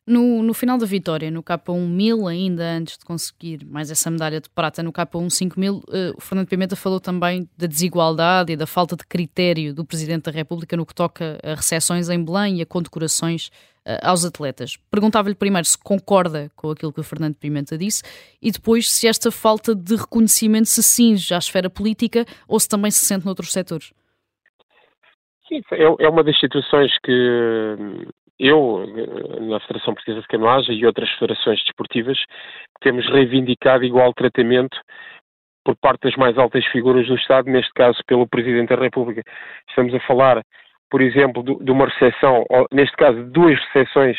[0.06, 4.38] No, no final da vitória, no K1 1000, ainda antes de conseguir mais essa medalha
[4.38, 5.82] de prata no K1 5000, uh,
[6.14, 10.30] o Fernando Pimenta falou também da desigualdade e da falta de critério do Presidente da
[10.30, 13.48] República no que toca a recepções em Belém e a condecorações
[13.86, 14.76] uh, aos atletas.
[14.90, 18.02] Perguntava-lhe primeiro se concorda com aquilo que o Fernando Pimenta disse
[18.42, 22.90] e depois se esta falta de reconhecimento se cinge à esfera política ou se também
[22.90, 23.90] se sente noutros setores.
[25.48, 28.06] Sim, é, é uma das situações que
[28.38, 28.84] eu,
[29.40, 32.18] na Federação Portuguesa de Canoagem e outras federações desportivas,
[32.80, 34.76] temos reivindicado igual tratamento
[35.64, 39.22] por parte das mais altas figuras do Estado, neste caso pelo Presidente da República.
[39.68, 40.42] Estamos a falar,
[40.90, 44.16] por exemplo, de uma recepção, neste caso, duas recepções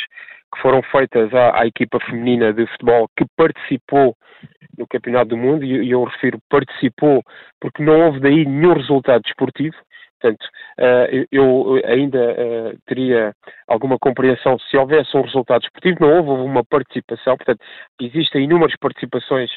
[0.54, 4.15] que foram feitas à, à, equipa feminina de futebol que participou
[4.78, 7.21] no Campeonato do Mundo, e eu refiro participou
[7.62, 9.75] porque não houve daí nenhum resultado desportivo,
[10.26, 13.36] Portanto, eh, eu ainda eh, teria
[13.68, 17.60] alguma compreensão se houvesse um resultado esportivo, não houve, uma participação, portanto,
[18.02, 19.52] existem inúmeras participações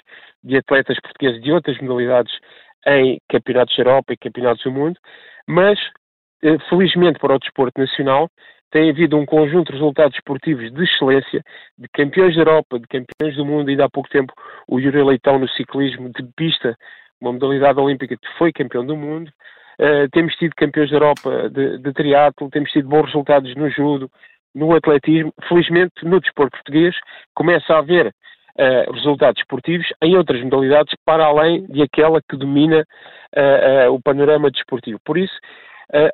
[0.44, 2.32] de atletas portugueses de outras modalidades
[2.86, 4.98] em campeonatos da Europa e campeonatos do mundo,
[5.46, 5.78] mas,
[6.42, 8.28] eh, felizmente para o desporto nacional,
[8.70, 11.42] tem havido um conjunto de resultados esportivos de excelência,
[11.78, 14.34] de campeões da Europa, de campeões do mundo, ainda há pouco tempo
[14.68, 16.76] o Yuri Leitão no ciclismo de pista,
[17.20, 19.32] uma modalidade olímpica que foi campeão do mundo,
[19.80, 24.10] Uh, temos tido campeões da Europa de, de triatlo, temos tido bons resultados no judo,
[24.54, 26.96] no atletismo, felizmente no desporto português,
[27.32, 32.84] começa a haver uh, resultados esportivos em outras modalidades para além de aquela que domina
[33.36, 34.98] uh, o panorama desportivo.
[35.04, 35.38] Por isso,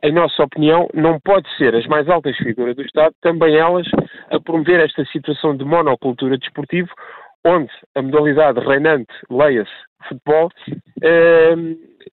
[0.04, 3.84] em nossa opinião, não pode ser as mais altas figuras do Estado, também elas,
[4.30, 6.90] a promover esta situação de monocultura desportivo,
[7.46, 9.70] onde a modalidade reinante, leia-se
[10.08, 10.50] futebol,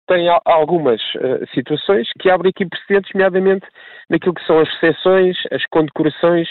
[0.07, 1.01] tem algumas
[1.53, 3.67] situações que abrem aqui precedentes, nomeadamente
[4.09, 6.47] naquilo que são as recepções, as condecorações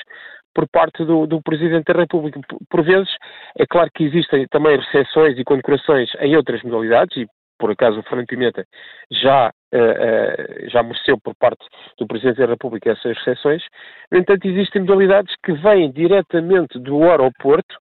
[0.55, 2.41] por parte do, do, Presidente da República.
[2.71, 3.11] Por vezes,
[3.59, 7.27] é claro que existem também recepções e condecorações em outras modalidades, e
[7.59, 8.65] por acaso o Fernando Pimenta
[9.11, 11.63] já, uh, uh, já mereceu por parte
[11.99, 13.63] do Presidente da República essas recepções.
[14.11, 17.77] No entanto, existem modalidades que vêm diretamente do aeroporto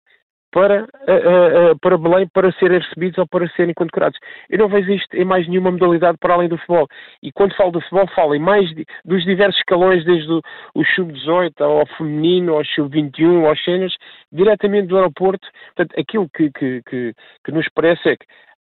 [0.51, 4.19] para, uh, uh, para Belém para serem recebidos ou para serem condecorados.
[4.49, 6.87] Eu não vejo isto em mais nenhuma modalidade para além do futebol.
[7.23, 10.41] E quando falo do futebol, falo em mais de, dos diversos escalões, desde o,
[10.75, 13.93] o sub-18 ao feminino, ao sub-21, aos cenas,
[14.31, 15.47] diretamente do aeroporto.
[15.75, 17.13] Portanto, aquilo que, que, que,
[17.45, 18.25] que nos parece é que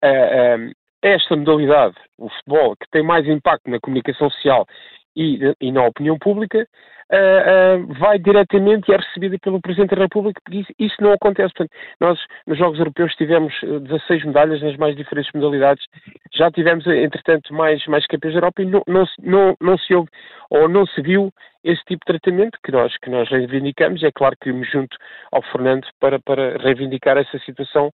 [0.05, 0.71] uh,
[1.03, 4.67] esta modalidade, o futebol, que tem mais impacto na comunicação social
[5.15, 6.67] e, e na opinião pública,
[7.11, 11.13] uh, uh, vai diretamente e é recebida pelo Presidente da República, porque isso, isso, não
[11.13, 11.53] acontece.
[11.53, 15.85] Portanto, nós, nos Jogos Europeus, tivemos 16 medalhas nas mais diferentes modalidades,
[16.33, 20.09] já tivemos, entretanto, mais, mais campeões da Europa e não, não, não, não se houve
[20.49, 21.31] ou não se viu
[21.63, 24.03] esse tipo de tratamento que nós, que nós reivindicamos.
[24.03, 24.95] É claro que me junto
[25.31, 27.91] ao Fernando para, para reivindicar essa situação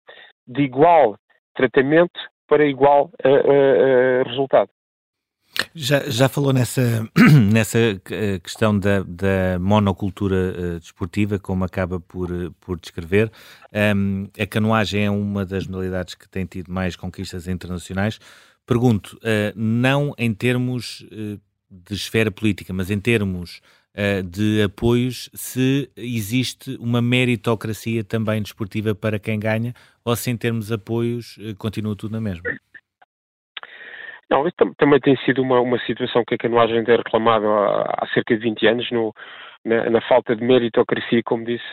[0.46, 1.16] de igual
[1.54, 4.70] tratamento para igual uh, resultado.
[5.74, 7.08] Já, já falou nessa,
[7.52, 13.30] nessa eh, questão da, da monocultura uh, desportiva, como acaba por, eh, por descrever.
[13.94, 18.18] Um, a canoagem é uma das modalidades que tem tido mais conquistas internacionais.
[18.66, 21.40] Pergunto, uh, não em termos uh,
[21.70, 23.60] de esfera política, mas em termos
[24.30, 30.66] de apoios, se existe uma meritocracia também desportiva para quem ganha, ou se em termos
[30.66, 32.42] de apoios continua tudo na mesma?
[34.30, 34.44] Não,
[34.76, 38.42] também tem sido uma, uma situação que a canoagem tem reclamado há, há cerca de
[38.42, 39.14] 20 anos, no,
[39.64, 41.64] na, na, falta de meritocracia, como disse,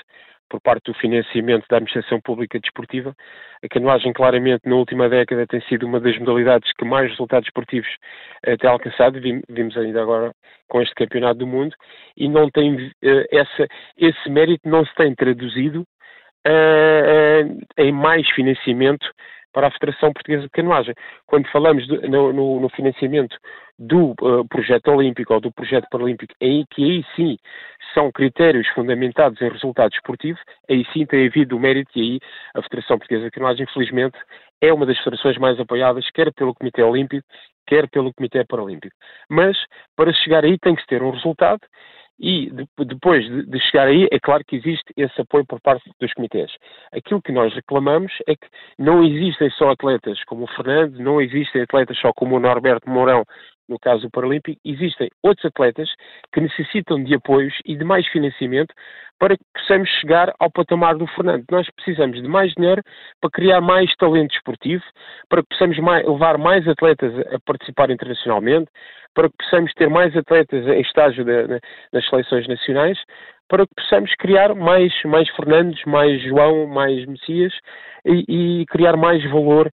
[0.49, 3.15] por parte do financiamento da administração pública desportiva.
[3.63, 7.89] A canoagem, claramente, na última década tem sido uma das modalidades que mais resultados esportivos
[8.45, 10.31] eh, tem alcançado, vimos ainda agora
[10.69, 11.75] com este campeonato do mundo,
[12.15, 15.83] e não tem eh, essa, esse mérito não se tem traduzido
[16.45, 17.45] eh,
[17.79, 19.09] em mais financiamento
[19.53, 20.93] para a Federação Portuguesa de Canoagem.
[21.25, 23.37] Quando falamos de, no, no, no, financiamento
[23.77, 27.37] do uh, projeto olímpico ou do projeto paralímpico, aí que aí sim
[27.93, 32.19] são critérios fundamentados em resultados esportivos, aí sim tem havido o mérito e aí
[32.55, 34.17] a Federação Portuguesa de Canoagem, infelizmente,
[34.61, 37.25] é uma das federações mais apoiadas, quer pelo Comitê Olímpico,
[37.67, 38.95] quer pelo Comitê Paralímpico.
[39.29, 39.57] Mas,
[39.95, 41.61] para chegar aí tem que se ter um resultado
[42.19, 45.89] e de, depois de, de, chegar aí, é claro que existe esse apoio por parte
[45.99, 46.51] dos comitês.
[46.91, 48.47] Aquilo que nós reclamamos é que
[48.77, 53.23] não existem só atletas como o Fernando, não existem atletas só como o Norberto Mourão,
[53.73, 55.89] no caso do Paralímpico, existem outros atletas
[56.31, 58.73] que necessitam de apoios e de mais financiamento
[59.19, 61.45] para que possamos chegar ao patamar do Fernando.
[61.49, 62.81] Nós precisamos de mais dinheiro
[63.19, 64.83] para criar mais talento esportivo,
[65.29, 68.69] para que possamos mais, levar mais atletas a participar internacionalmente,
[69.13, 71.59] para que possamos ter mais atletas em estágio de, de,
[71.91, 72.99] nas seleções nacionais,
[73.47, 77.53] para que possamos criar mais, mais Fernandes, mais João, mais Messias
[78.05, 79.71] e, e criar mais valor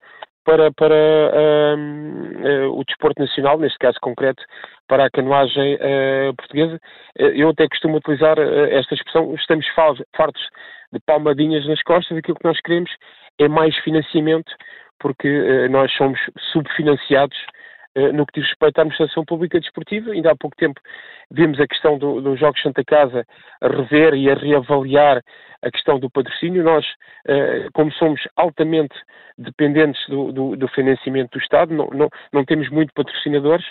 [0.47, 4.41] para, para uh, o desporto nacional, neste caso concreto,
[4.88, 6.79] para a canoagem uh, portuguesa.
[7.17, 9.67] eu até costumo utilizar esta expressão, estamos
[10.15, 10.41] fartos
[10.93, 12.89] de palmadinhas nas costas, aquilo que nós queremos
[13.38, 14.49] é mais financiamento,
[14.99, 16.17] porque nós somos
[16.53, 17.56] subfinanciados eh,
[18.13, 20.12] no que diz respeito à administração pública desportiva.
[20.12, 20.79] Ainda há pouco tempo
[21.31, 23.25] vimos a questão dos do Jogos Santa Casa
[23.62, 25.21] a rever e a reavaliar
[25.62, 26.63] a questão do patrocínio.
[26.63, 26.86] Nós,
[27.27, 28.95] eh, como somos altamente
[29.38, 33.65] dependentes do, do, do financiamento do Estado, não, não, não, temos muito patrocinadores.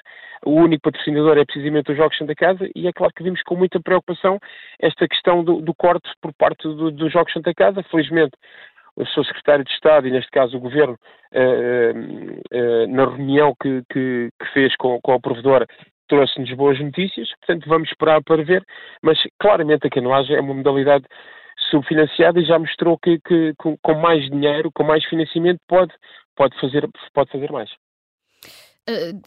[0.45, 3.57] O único patrocinador é precisamente os Jogos Santa Casa e é claro que vimos com
[3.57, 4.39] muita preocupação
[4.81, 7.83] esta questão do, do corte por parte dos Jogos Santa Casa.
[7.85, 8.37] Felizmente,
[8.97, 10.99] o seu secretário de Estado e, neste caso, o Governo,
[11.33, 11.93] eh,
[12.51, 15.67] eh, na reunião que, que, fez com, com a provedora,
[16.09, 18.65] trouxe-nos boas notícias, portanto vamos esperar para ver,
[19.03, 21.05] mas claramente a canoagem é uma modalidade
[21.71, 25.93] subfinanciada e já mostrou que, que com, mais dinheiro, com mais financiamento, pode,
[26.35, 27.71] pode, fazer, pode fazer mais.
[28.89, 29.19] Uh,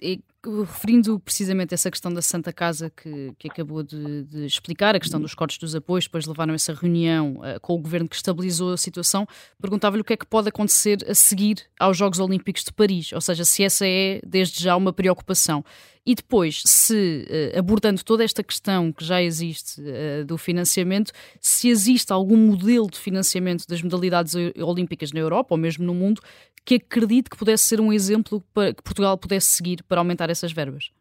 [0.45, 5.19] referindo precisamente essa questão da Santa Casa que, que acabou de, de, explicar, a questão
[5.19, 8.77] dos cortes dos apoios, depois levaram essa reunião uh, com o governo que estabilizou a
[8.77, 9.27] situação,
[9.61, 13.19] perguntava-lhe o que é que pode acontecer a seguir aos Jogos Olímpicos de Paris, ou
[13.19, 15.63] seja, se essa é desde já uma preocupação.
[16.05, 21.67] E depois, se, uh, abordando toda esta questão que já existe uh, do financiamento, se
[21.67, 26.21] existe algum modelo de financiamento das modalidades olímpicas na Europa ou mesmo no mundo
[26.69, 30.51] que acredite que pudesse ser um exemplo para que Portugal pudesse seguir para aumentar essas
[30.51, 30.91] verbas?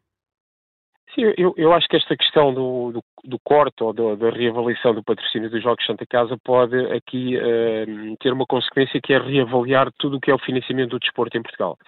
[1.15, 4.95] Sim, eu, eu acho que esta questão do, do, do corte ou do, da reavaliação
[4.95, 9.91] do patrocínio dos Jogos Santa Casa pode aqui uh, ter uma consequência que é reavaliar
[9.99, 11.79] tudo o que é o financiamento do desporto em Portugal.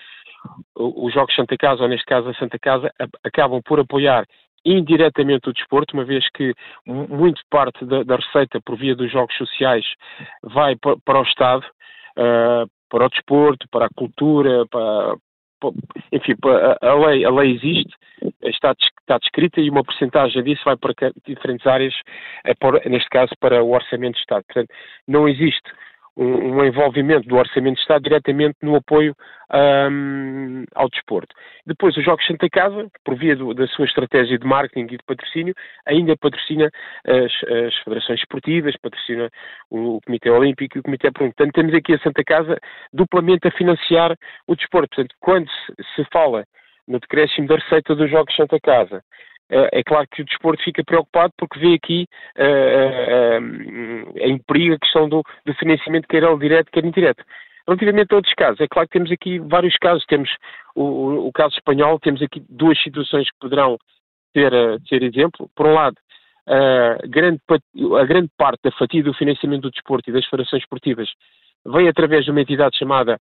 [0.75, 2.91] Os Jogos Santa Casa, ou neste caso a Santa Casa,
[3.23, 4.27] acabam por apoiar
[4.65, 6.55] indiretamente o desporto, uma vez que
[6.87, 9.85] muito parte da, da receita por via dos jogos sociais
[10.43, 11.65] vai para, para o Estado,
[12.17, 15.17] uh, para o desporto, para a cultura, para, para
[16.13, 16.35] enfim,
[16.83, 17.95] a, lei, a lei existe,
[18.43, 21.95] está, está descrita e uma porcentagem disso vai para diferentes áreas,
[22.45, 24.45] é neste caso para o Orçamento de Estado.
[24.45, 24.71] Portanto,
[25.07, 25.71] não existe
[26.21, 29.17] um, um envolvimento do Orçamento de Estado diretamente no apoio
[29.91, 31.35] um, ao desporto.
[31.67, 35.05] Depois, os Jogos Santa Casa, por via do, da sua estratégia de marketing e de
[35.05, 35.55] patrocínio,
[35.87, 36.71] ainda patrocina
[37.07, 37.33] as,
[37.67, 39.31] as federações esportivas, patrocina
[39.71, 41.25] o, o, Comitê Olímpico e o Comitê Olímpico.
[41.25, 42.59] Portanto, temos aqui a Santa Casa
[42.93, 44.15] duplamente a financiar
[44.47, 44.95] o desporto.
[44.95, 46.45] Portanto, quando se, se fala
[46.87, 49.03] no decréscimo da receita dos Jogos Santa Casa,
[49.51, 52.07] é claro que o desporto fica preocupado porque vê aqui
[52.39, 57.25] uh, uh, em perigo a questão do, do financiamento, quer ele direto, quer indireto.
[57.67, 60.05] Relativamente a outros casos, é claro que temos aqui vários casos.
[60.07, 60.31] Temos
[60.75, 63.77] o, o, caso espanhol, temos aqui duas situações que poderão
[64.33, 65.51] ter exemplo.
[65.55, 65.97] Por um lado,
[66.47, 67.41] a grande,
[67.99, 71.09] a grande parte da fatia do financiamento do desporto e das federações esportivas
[71.67, 73.21] vem através de uma entidade chamada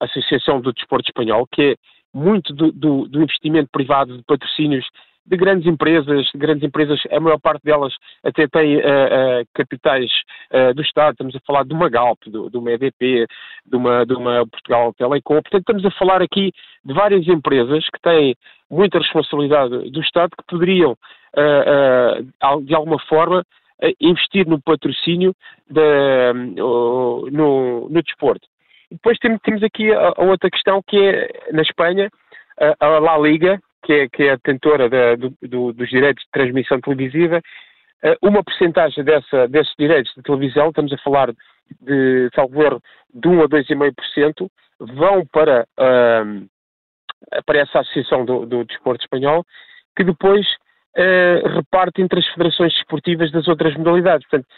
[0.00, 1.74] Associação do Desporto Espanhol, que é
[2.12, 4.86] muito do, do, do, investimento privado, de patrocínios
[5.26, 7.94] de grandes empresas, de grandes empresas, a maior parte delas
[8.24, 10.10] até tem uh, uh, capitais
[10.52, 13.26] uh, do Estado, estamos a falar de uma Galp, de, de uma EDP,
[13.66, 16.52] de uma, de uma Portugal Telecom, portanto estamos a falar aqui
[16.84, 18.34] de várias empresas que têm
[18.68, 20.96] muita responsabilidade do Estado que poderiam,
[22.64, 23.44] de alguma forma,
[24.00, 25.34] investir no patrocínio
[25.68, 28.46] de, no, no desporto.
[28.90, 32.10] Depois temos, aqui a, a, outra questão que é, na Espanha,
[32.58, 36.24] a, a La Liga, que é, que é a detentora da, do, do, dos direitos
[36.24, 37.40] de transmissão televisiva,
[38.02, 41.32] eh, uma porcentagem dessa, desses direitos de televisão, estamos a falar
[41.80, 44.50] de, salvo erro, de 1 a 2,5%,
[44.80, 49.44] vão para, uh, para essa associação do, do desporto espanhol,
[49.94, 50.46] que depois
[50.96, 54.26] uh, reparte entre as federações desportivas das outras modalidades.
[54.28, 54.48] Portanto,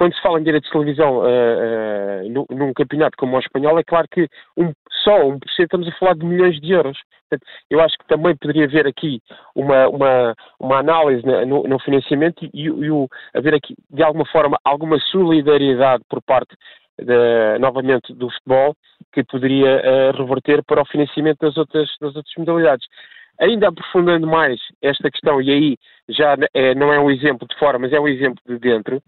[0.00, 3.84] quando se fala em direitos de televisão uh, uh, num campeonato como o espanhol, é
[3.84, 4.72] claro que um,
[5.04, 6.96] só 1% estamos a falar de milhões de euros.
[7.28, 9.20] Portanto, eu acho que também poderia haver aqui
[9.54, 14.58] uma, uma, uma análise no, no financiamento e, e o, haver aqui, de alguma forma,
[14.64, 16.56] alguma solidariedade por parte
[16.98, 18.74] de, novamente do futebol
[19.12, 22.86] que poderia uh, reverter para o financiamento das outras, das outras modalidades.
[23.38, 25.76] Ainda aprofundando mais esta questão, e aí
[26.08, 29.02] já é, não é um exemplo de fora, mas é um exemplo de dentro,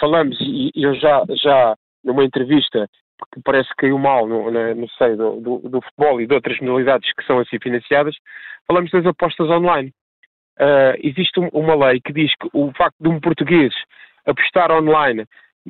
[0.00, 2.88] falamos, e eu já, já numa entrevista
[3.32, 4.86] que parece que caiu mal no, no,
[5.16, 8.14] do, do, do, futebol e de outras modalidades que são assim financiadas,
[8.66, 9.92] falamos das apostas online.
[10.60, 13.72] Uh, existe um, uma lei que diz que o facto de um português
[14.26, 15.24] apostar online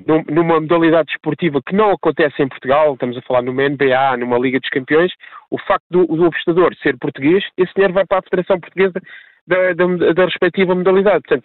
[0.07, 4.39] num, numa modalidade esportiva que não acontece em Portugal, estamos a falar numa NBA, numa
[4.39, 5.13] Liga dos Campeões,
[5.51, 9.01] o facto do, do apostador ser português, esse dinheiro vai para a Federação Portuguesa
[9.47, 11.23] da, da, da respectiva modalidade.
[11.27, 11.45] Portanto,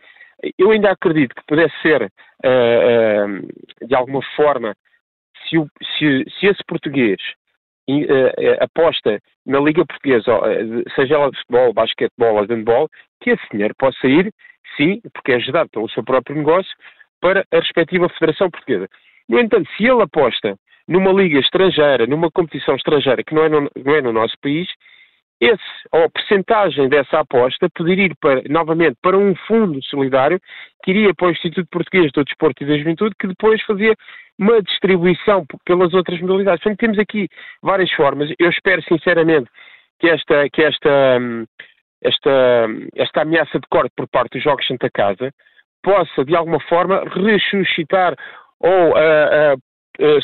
[0.57, 4.75] eu ainda acredito que pudesse ser, uh, uh, de alguma forma,
[5.47, 5.67] se, o,
[5.97, 7.19] se, se esse português
[7.89, 10.31] uh, aposta na Liga Portuguesa,
[10.95, 12.89] seja ela de futebol, basquetebol ou handball,
[13.21, 14.31] que esse dinheiro possa ir,
[14.77, 16.71] sim, porque é gerado pelo seu próprio negócio,
[17.21, 18.87] para a respectiva Federação Portuguesa.
[19.29, 23.69] No entanto, se ele aposta numa liga estrangeira, numa competição estrangeira que não é no,
[23.83, 24.67] não é no nosso país,
[25.45, 30.39] esse, ou a percentagem dessa aposta poderia ir para, novamente para um fundo solidário
[30.83, 33.95] que iria para o Instituto Português do Desporto e da Juventude, que depois fazia
[34.39, 36.61] uma distribuição pelas outras modalidades.
[36.61, 37.27] Portanto, temos aqui
[37.61, 38.31] várias formas.
[38.39, 39.49] Eu espero sinceramente
[39.99, 41.19] que esta, que esta,
[42.01, 45.31] esta, esta ameaça de corte por parte dos Jogos Santa Casa
[45.83, 48.15] possa, de alguma forma, ressuscitar
[48.59, 49.61] ou uh, uh,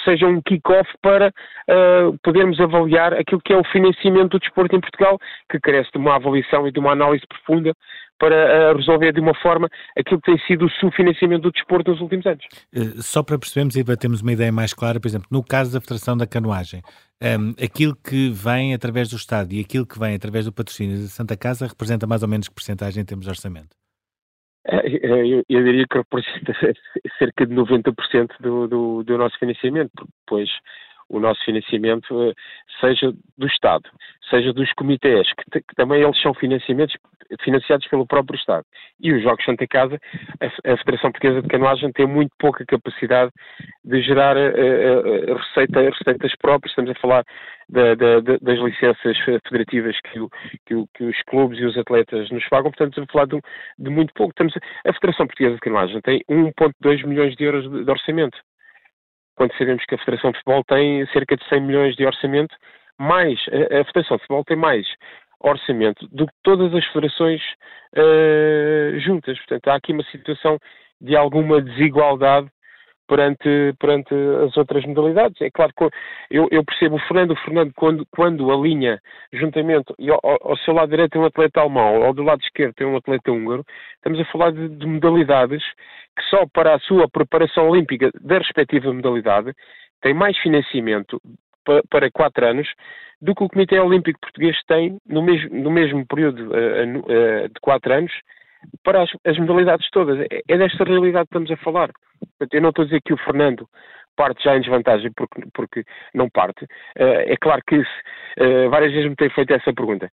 [0.03, 4.81] seja um kick-off para uh, podermos avaliar aquilo que é o financiamento do desporto em
[4.81, 7.73] Portugal, que carece de uma avaliação e de uma análise profunda
[8.17, 12.01] para uh, resolver de uma forma aquilo que tem sido o subfinanciamento do desporto nos
[12.01, 12.45] últimos anos.
[12.97, 15.79] Só para percebermos e para termos uma ideia mais clara, por exemplo, no caso da
[15.79, 16.81] Federação da Canoagem,
[17.21, 20.97] um, ehm, aquilo que vem através do Estado e aquilo que vem através do patrocínio
[20.97, 23.78] da Santa Casa representa mais ou menos que porcentagem em termos de orçamento?
[24.65, 26.53] Eu, eu, diria que representa
[27.17, 30.49] cerca de 90% do, do, do nosso financiamento, pois
[31.09, 32.33] o nosso financiamento eh,
[32.79, 33.89] seja do Estado,
[34.29, 36.95] seja dos comitês, que, que, também eles são financiamentos,
[37.41, 38.63] financiados pelo próprio Estado.
[38.99, 39.99] E os Jogos Santa Casa,
[40.39, 43.31] a, a Federação Portuguesa de Canoagem tem muito pouca capacidade
[43.83, 47.25] de gerar uh, uh, receita, receitas próprias, estamos a falar
[47.67, 50.29] da, da, das licenças federativas que, o,
[50.65, 53.41] que, o, que, os clubes e os atletas nos pagam, portanto estamos a falar de,
[53.77, 54.31] de muito pouco.
[54.31, 58.37] Estamos a, a Federação Portuguesa de Canoagem tem 1.2 milhões de euros de, de orçamento
[59.39, 62.53] quando sabemos que a Federação de Futebol tem cerca de 100 milhões de orçamento,
[62.99, 64.85] mais, a, Federação de Futebol tem mais
[65.39, 67.41] orçamento do que todas as federações
[67.95, 69.37] uh, juntas.
[69.37, 70.59] Portanto, há aqui uma situação
[70.99, 72.49] de alguma desigualdade
[73.09, 74.13] perante, perante
[74.45, 75.41] as outras modalidades.
[75.41, 75.89] É claro que
[76.29, 79.01] eu, eu percebo o Fernando, o Fernando quando, quando alinha
[79.33, 79.91] juntamente
[80.23, 82.95] ao, ao, seu lado direito tem um atleta alemão, ao do lado esquerdo tem um
[82.95, 85.63] atleta húngaro, estamos a falar de, de modalidades
[86.15, 89.53] que só para a sua preparação olímpica da respectiva modalidade
[90.01, 91.19] tem mais financiamento
[91.65, 92.67] para, para quatro anos
[93.21, 97.59] do que o Comitê Olímpico Português tem no mesmo, no mesmo período uh, uh, de
[97.59, 98.13] quatro anos
[98.83, 100.19] para as, as modalidades todas.
[100.19, 101.89] É, é, desta realidade que estamos a falar.
[102.51, 103.67] Eu não estou a dizer que o Fernando
[104.15, 106.65] parte já em desvantagem porque, porque não parte.
[106.97, 110.09] Uh, é claro que uh, várias vezes me tem feito essa pergunta.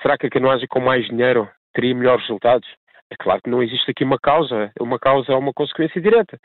[0.00, 2.68] Será que a canoagem com mais dinheiro teria melhores resultados?
[3.10, 6.38] É claro que não existe aqui uma causa, uma causa é uma consequência direta.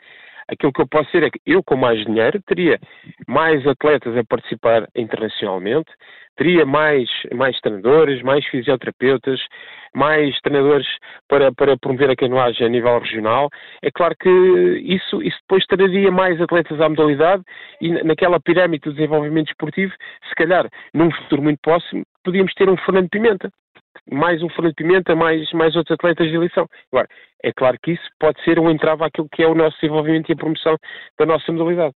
[0.48, 2.78] Aquilo que eu posso dizer é que eu, com mais dinheiro, teria
[3.26, 5.90] mais atletas a participar internacionalmente,
[6.36, 9.40] teria mais, mais treinadores, mais fisioterapeutas,
[9.94, 10.86] mais treinadores
[11.28, 13.48] para, para promover a canoagem a nível regional.
[13.82, 14.28] É claro que
[14.84, 17.42] isso, isso depois traria mais atletas à modalidade
[17.80, 19.92] e naquela pirâmide do desenvolvimento esportivo,
[20.28, 23.50] se calhar, num futuro muito próximo, podíamos ter um Fernando Pimenta.
[24.10, 26.66] Mais um Fernando Pimenta, mais, mais outros atletas de eleição.
[26.92, 27.08] Agora,
[27.42, 30.32] é claro que isso pode ser um entrave àquilo que é o nosso desenvolvimento e
[30.32, 30.76] a promoção
[31.18, 31.94] da nossa modalidade.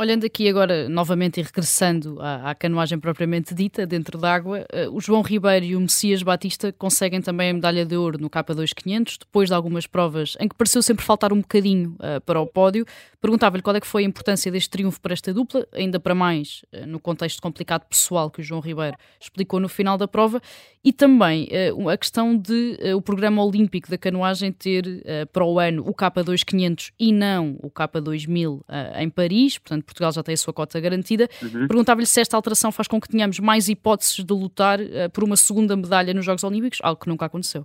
[0.00, 5.00] Olhando aqui agora novamente e regressando à, à canoagem propriamente dita, dentro d'água, uh, o
[5.00, 9.48] João Ribeiro e o Messias Batista conseguem também a medalha de ouro no K2500, depois
[9.48, 12.86] de algumas provas em que pareceu sempre faltar um bocadinho uh, para o pódio.
[13.20, 16.62] Perguntava-lhe qual é que foi a importância deste triunfo para esta dupla, ainda para mais
[16.72, 20.40] uh, no contexto complicado pessoal que o João Ribeiro explicou no final da prova,
[20.84, 21.48] e também
[21.92, 27.12] a questão de o programa olímpico da canoagem ter para o ano o K2500 e
[27.12, 28.62] não o K2000
[28.96, 31.28] em Paris, portanto Portugal já tem a sua cota garantida.
[31.42, 31.66] Uhum.
[31.66, 35.36] Perguntava-lhe se esta alteração faz com que tenhamos mais hipóteses de lutar uh, por uma
[35.36, 37.64] segunda medalha nos Jogos Olímpicos, algo que nunca aconteceu.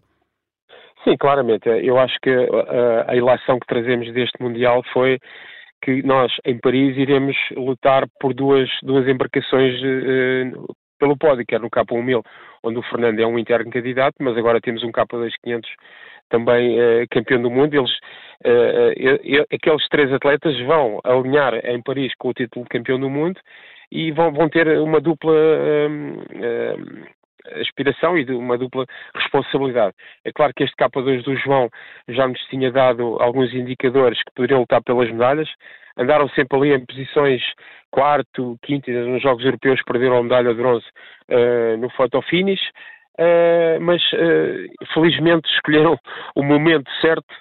[1.04, 1.68] Sim, claramente.
[1.68, 5.20] Eu acho que uh, a ilação que trazemos deste Mundial foi
[5.84, 11.70] que nós, em Paris, iremos lutar por duas, duas embarcações uh, pelo pódio, quer no
[11.70, 12.24] K1000,
[12.64, 15.66] onde o Fernando é um interno candidato, mas agora temos um K2500
[16.34, 17.76] também uh, campeão do mundo.
[17.76, 17.92] Eles,
[18.46, 23.40] uh, aqueles três atletas vão alinhar em Paris com o título de campeão do mundo
[23.92, 27.04] e vão, vão ter uma dupla uh,
[27.62, 29.94] aspiração e uma dupla responsabilidade.
[30.26, 31.70] É claro que este K2 do João
[32.10, 35.50] já nos tinha dado alguns indicadores que poderiam lutar pelas medalhas.
[35.98, 37.44] Andaram sempre ali em posições
[37.92, 40.86] quarto, quinto, nos Jogos Europeus perderam a medalha de bronze
[41.30, 42.62] uh, no photo finish.
[43.20, 45.96] Uh, mas uh, felizmente escolheram
[46.36, 47.34] o momento certo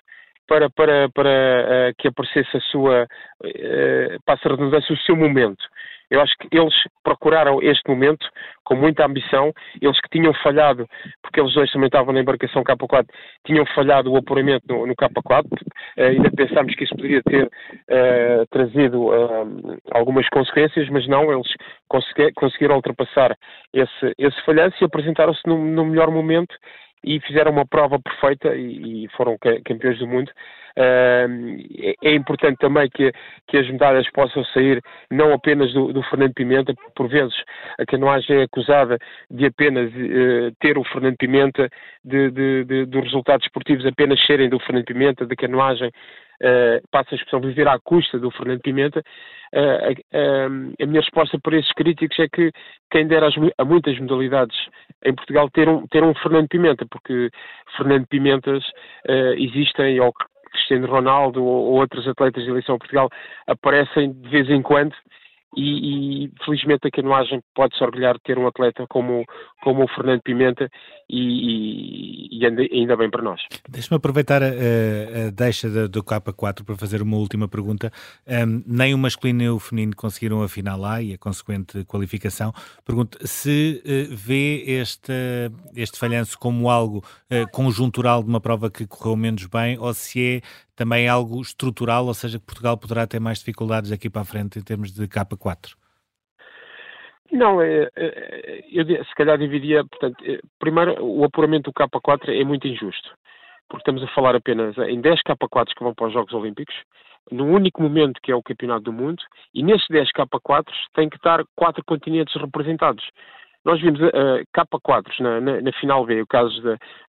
[0.47, 5.64] para, para, para uh, que aparecesse a sua, uh, passa a redundância, o seu momento.
[6.13, 8.29] Eu acho que eles procuraram este momento
[8.65, 9.51] com muita ambição.
[9.81, 10.87] Eles que tinham falhado,
[11.23, 13.07] porque eles dois também estavam na embarcação K4,
[13.47, 15.47] tinham falhado o apuramento no, no K4.
[15.47, 21.49] Uh, ainda pensámos que isso poderia ter uh, trazido uh, algumas consequências, mas não, eles
[22.35, 23.35] conseguiram ultrapassar
[23.73, 26.55] esse, esse falhanço e apresentaram-se no, no melhor momento
[27.05, 30.31] e fizeram uma prova perfeita e, e foram campeões do mundo.
[30.75, 33.13] Uh, é importante também que,
[33.47, 34.81] que as medalhas possam sair
[35.11, 37.35] não apenas do, do Fernando Pimenta, por vezes
[37.79, 38.99] a canoagem é acusada
[39.31, 41.69] de apenas uh, ter o Fernando Pimenta,
[42.03, 42.31] de,
[42.87, 45.91] dos resultados esportivos apenas serem do Fernando Pimenta, da canoagem
[46.43, 51.38] uh, passa a expressão viver à custa do Fernando Pimenta, uh, uh, a minha resposta
[51.40, 52.51] para esses críticos é que
[52.90, 53.28] quem dera
[53.59, 54.57] a muitas modalidades
[55.05, 57.30] em Portugal ter um, ter um Fernando Pimenta, porque
[57.76, 58.62] Fernando Pimentas
[59.36, 60.12] existem ou
[60.53, 63.09] Cristiano Ronaldo ou, ou outros atletas de eleição Portugal
[63.47, 64.95] aparecem de vez em quando
[65.57, 69.24] e, e, felizmente a canoagem pode-se orgulhar de ter um atleta como,
[69.63, 70.69] como o Fernando Pimenta
[71.09, 73.41] e, e, e ainda bem para nós.
[73.69, 77.93] Deixa-me aproveitar a, a, deixa do K4 para fazer uma última pergunta.
[78.27, 82.53] Um, nem o masculino nem o feminino conseguiram a final lá e a consequente qualificação.
[82.85, 85.13] Pergunto se uh, vê este,
[85.77, 90.39] este falhanço como algo uh, conjuntural de uma prova que correu menos bem ou se
[90.39, 90.41] é
[90.75, 94.59] também algo estrutural, ou seja, que Portugal poderá ter mais dificuldades daqui para a frente
[94.59, 95.75] em termos de K4?
[97.33, 102.45] Não, é, é, eu se calhar dividia, portanto, é, primeiro o apuramento do K4 é
[102.45, 103.11] muito injusto,
[103.68, 106.74] porque estamos a falar apenas em 10 K4s que vão para os Jogos Olímpicos,
[107.30, 109.22] num único momento que é o Campeonato do Mundo,
[109.55, 113.03] e nesses 10 K4s tem que estar quatro continentes representados.
[113.64, 116.61] Nós vimos uh, K4s na, na, na, final B, o caso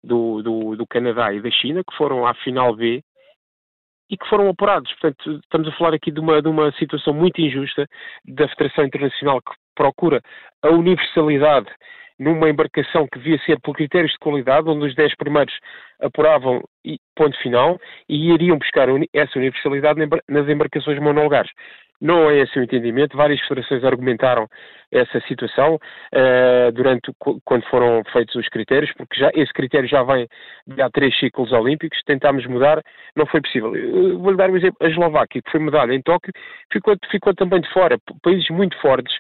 [0.02, 3.04] do, do, do Canadá e da China, que foram à final B
[4.10, 4.92] e que foram apurados.
[4.94, 7.88] Portanto, estamos a falar aqui de uma, de uma situação muito injusta
[8.26, 10.22] da Federação Internacional que procura
[10.62, 11.70] a universalidade
[12.20, 15.54] numa embarcação que devia ser por critérios de qualidade, onde os 10 primeiros
[16.02, 16.62] apuravam
[17.16, 17.80] ponto final,
[18.10, 21.52] e iriam buscar essa universalidade nas embarcações monolugares.
[22.04, 23.16] Não é esse o entendimento.
[23.16, 24.46] Várias federações argumentaram
[24.92, 27.12] essa situação uh, durante
[27.46, 30.28] quando foram feitos os critérios, porque já esse critério já vem
[30.68, 31.98] de há três ciclos olímpicos.
[32.06, 32.84] Tentámos mudar,
[33.16, 33.72] não foi possível.
[34.20, 36.34] Vou-lhe dar um exemplo: a Eslováquia, que foi medalha em Tóquio,
[36.72, 37.98] ficou, ficou também de fora.
[38.22, 39.16] Países muito fortes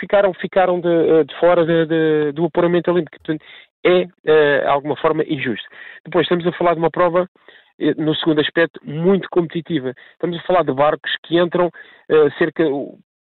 [0.00, 3.18] ficaram, ficaram de, eh, de fora de, de, do apuramento olímpico.
[3.18, 3.44] Portanto,
[3.84, 5.68] é, de alguma forma, injusto.
[6.06, 7.63] Depois, estamos a falar de uma prova eh,
[7.96, 9.92] no segundo aspecto, muito competitiva.
[10.12, 12.64] Estamos a falar de barcos que entram uh, cerca,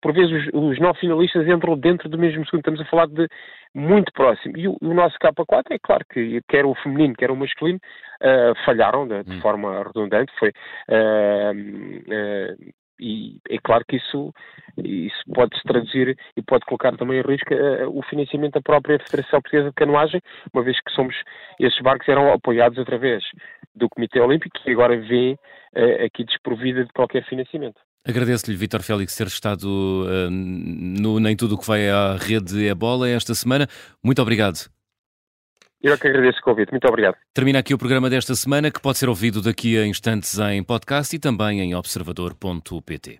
[0.01, 3.27] por vezes os, os nove finalistas entram dentro do mesmo segundo, estamos a falar de
[3.73, 4.57] muito próximo.
[4.57, 7.79] E o, o nosso K4 é claro que quer o feminino, quer o masculino,
[8.21, 9.41] uh, falharam de, de hum.
[9.41, 11.53] forma redundante, foi uh,
[12.99, 14.33] e é claro que isso,
[14.77, 18.99] isso pode se traduzir e pode colocar também em risco uh, o financiamento da própria
[18.99, 20.21] Federação Portuguesa de Canoagem,
[20.53, 21.15] uma vez que somos,
[21.59, 23.23] esses barcos eram apoiados através
[23.75, 25.37] do Comitê Olímpico e agora vê
[25.75, 27.79] uh, aqui desprovida de qualquer financiamento.
[28.05, 33.09] Agradeço-lhe, Vitor Félix, ter estado uh, no Nem Tudo o que vai à rede Ebola
[33.09, 33.67] esta semana.
[34.03, 34.69] Muito obrigado.
[35.81, 36.71] Eu é que agradeço o convite.
[36.71, 37.15] Muito obrigado.
[37.33, 41.13] Termina aqui o programa desta semana, que pode ser ouvido daqui a instantes em podcast
[41.13, 43.19] e também em observador.pt.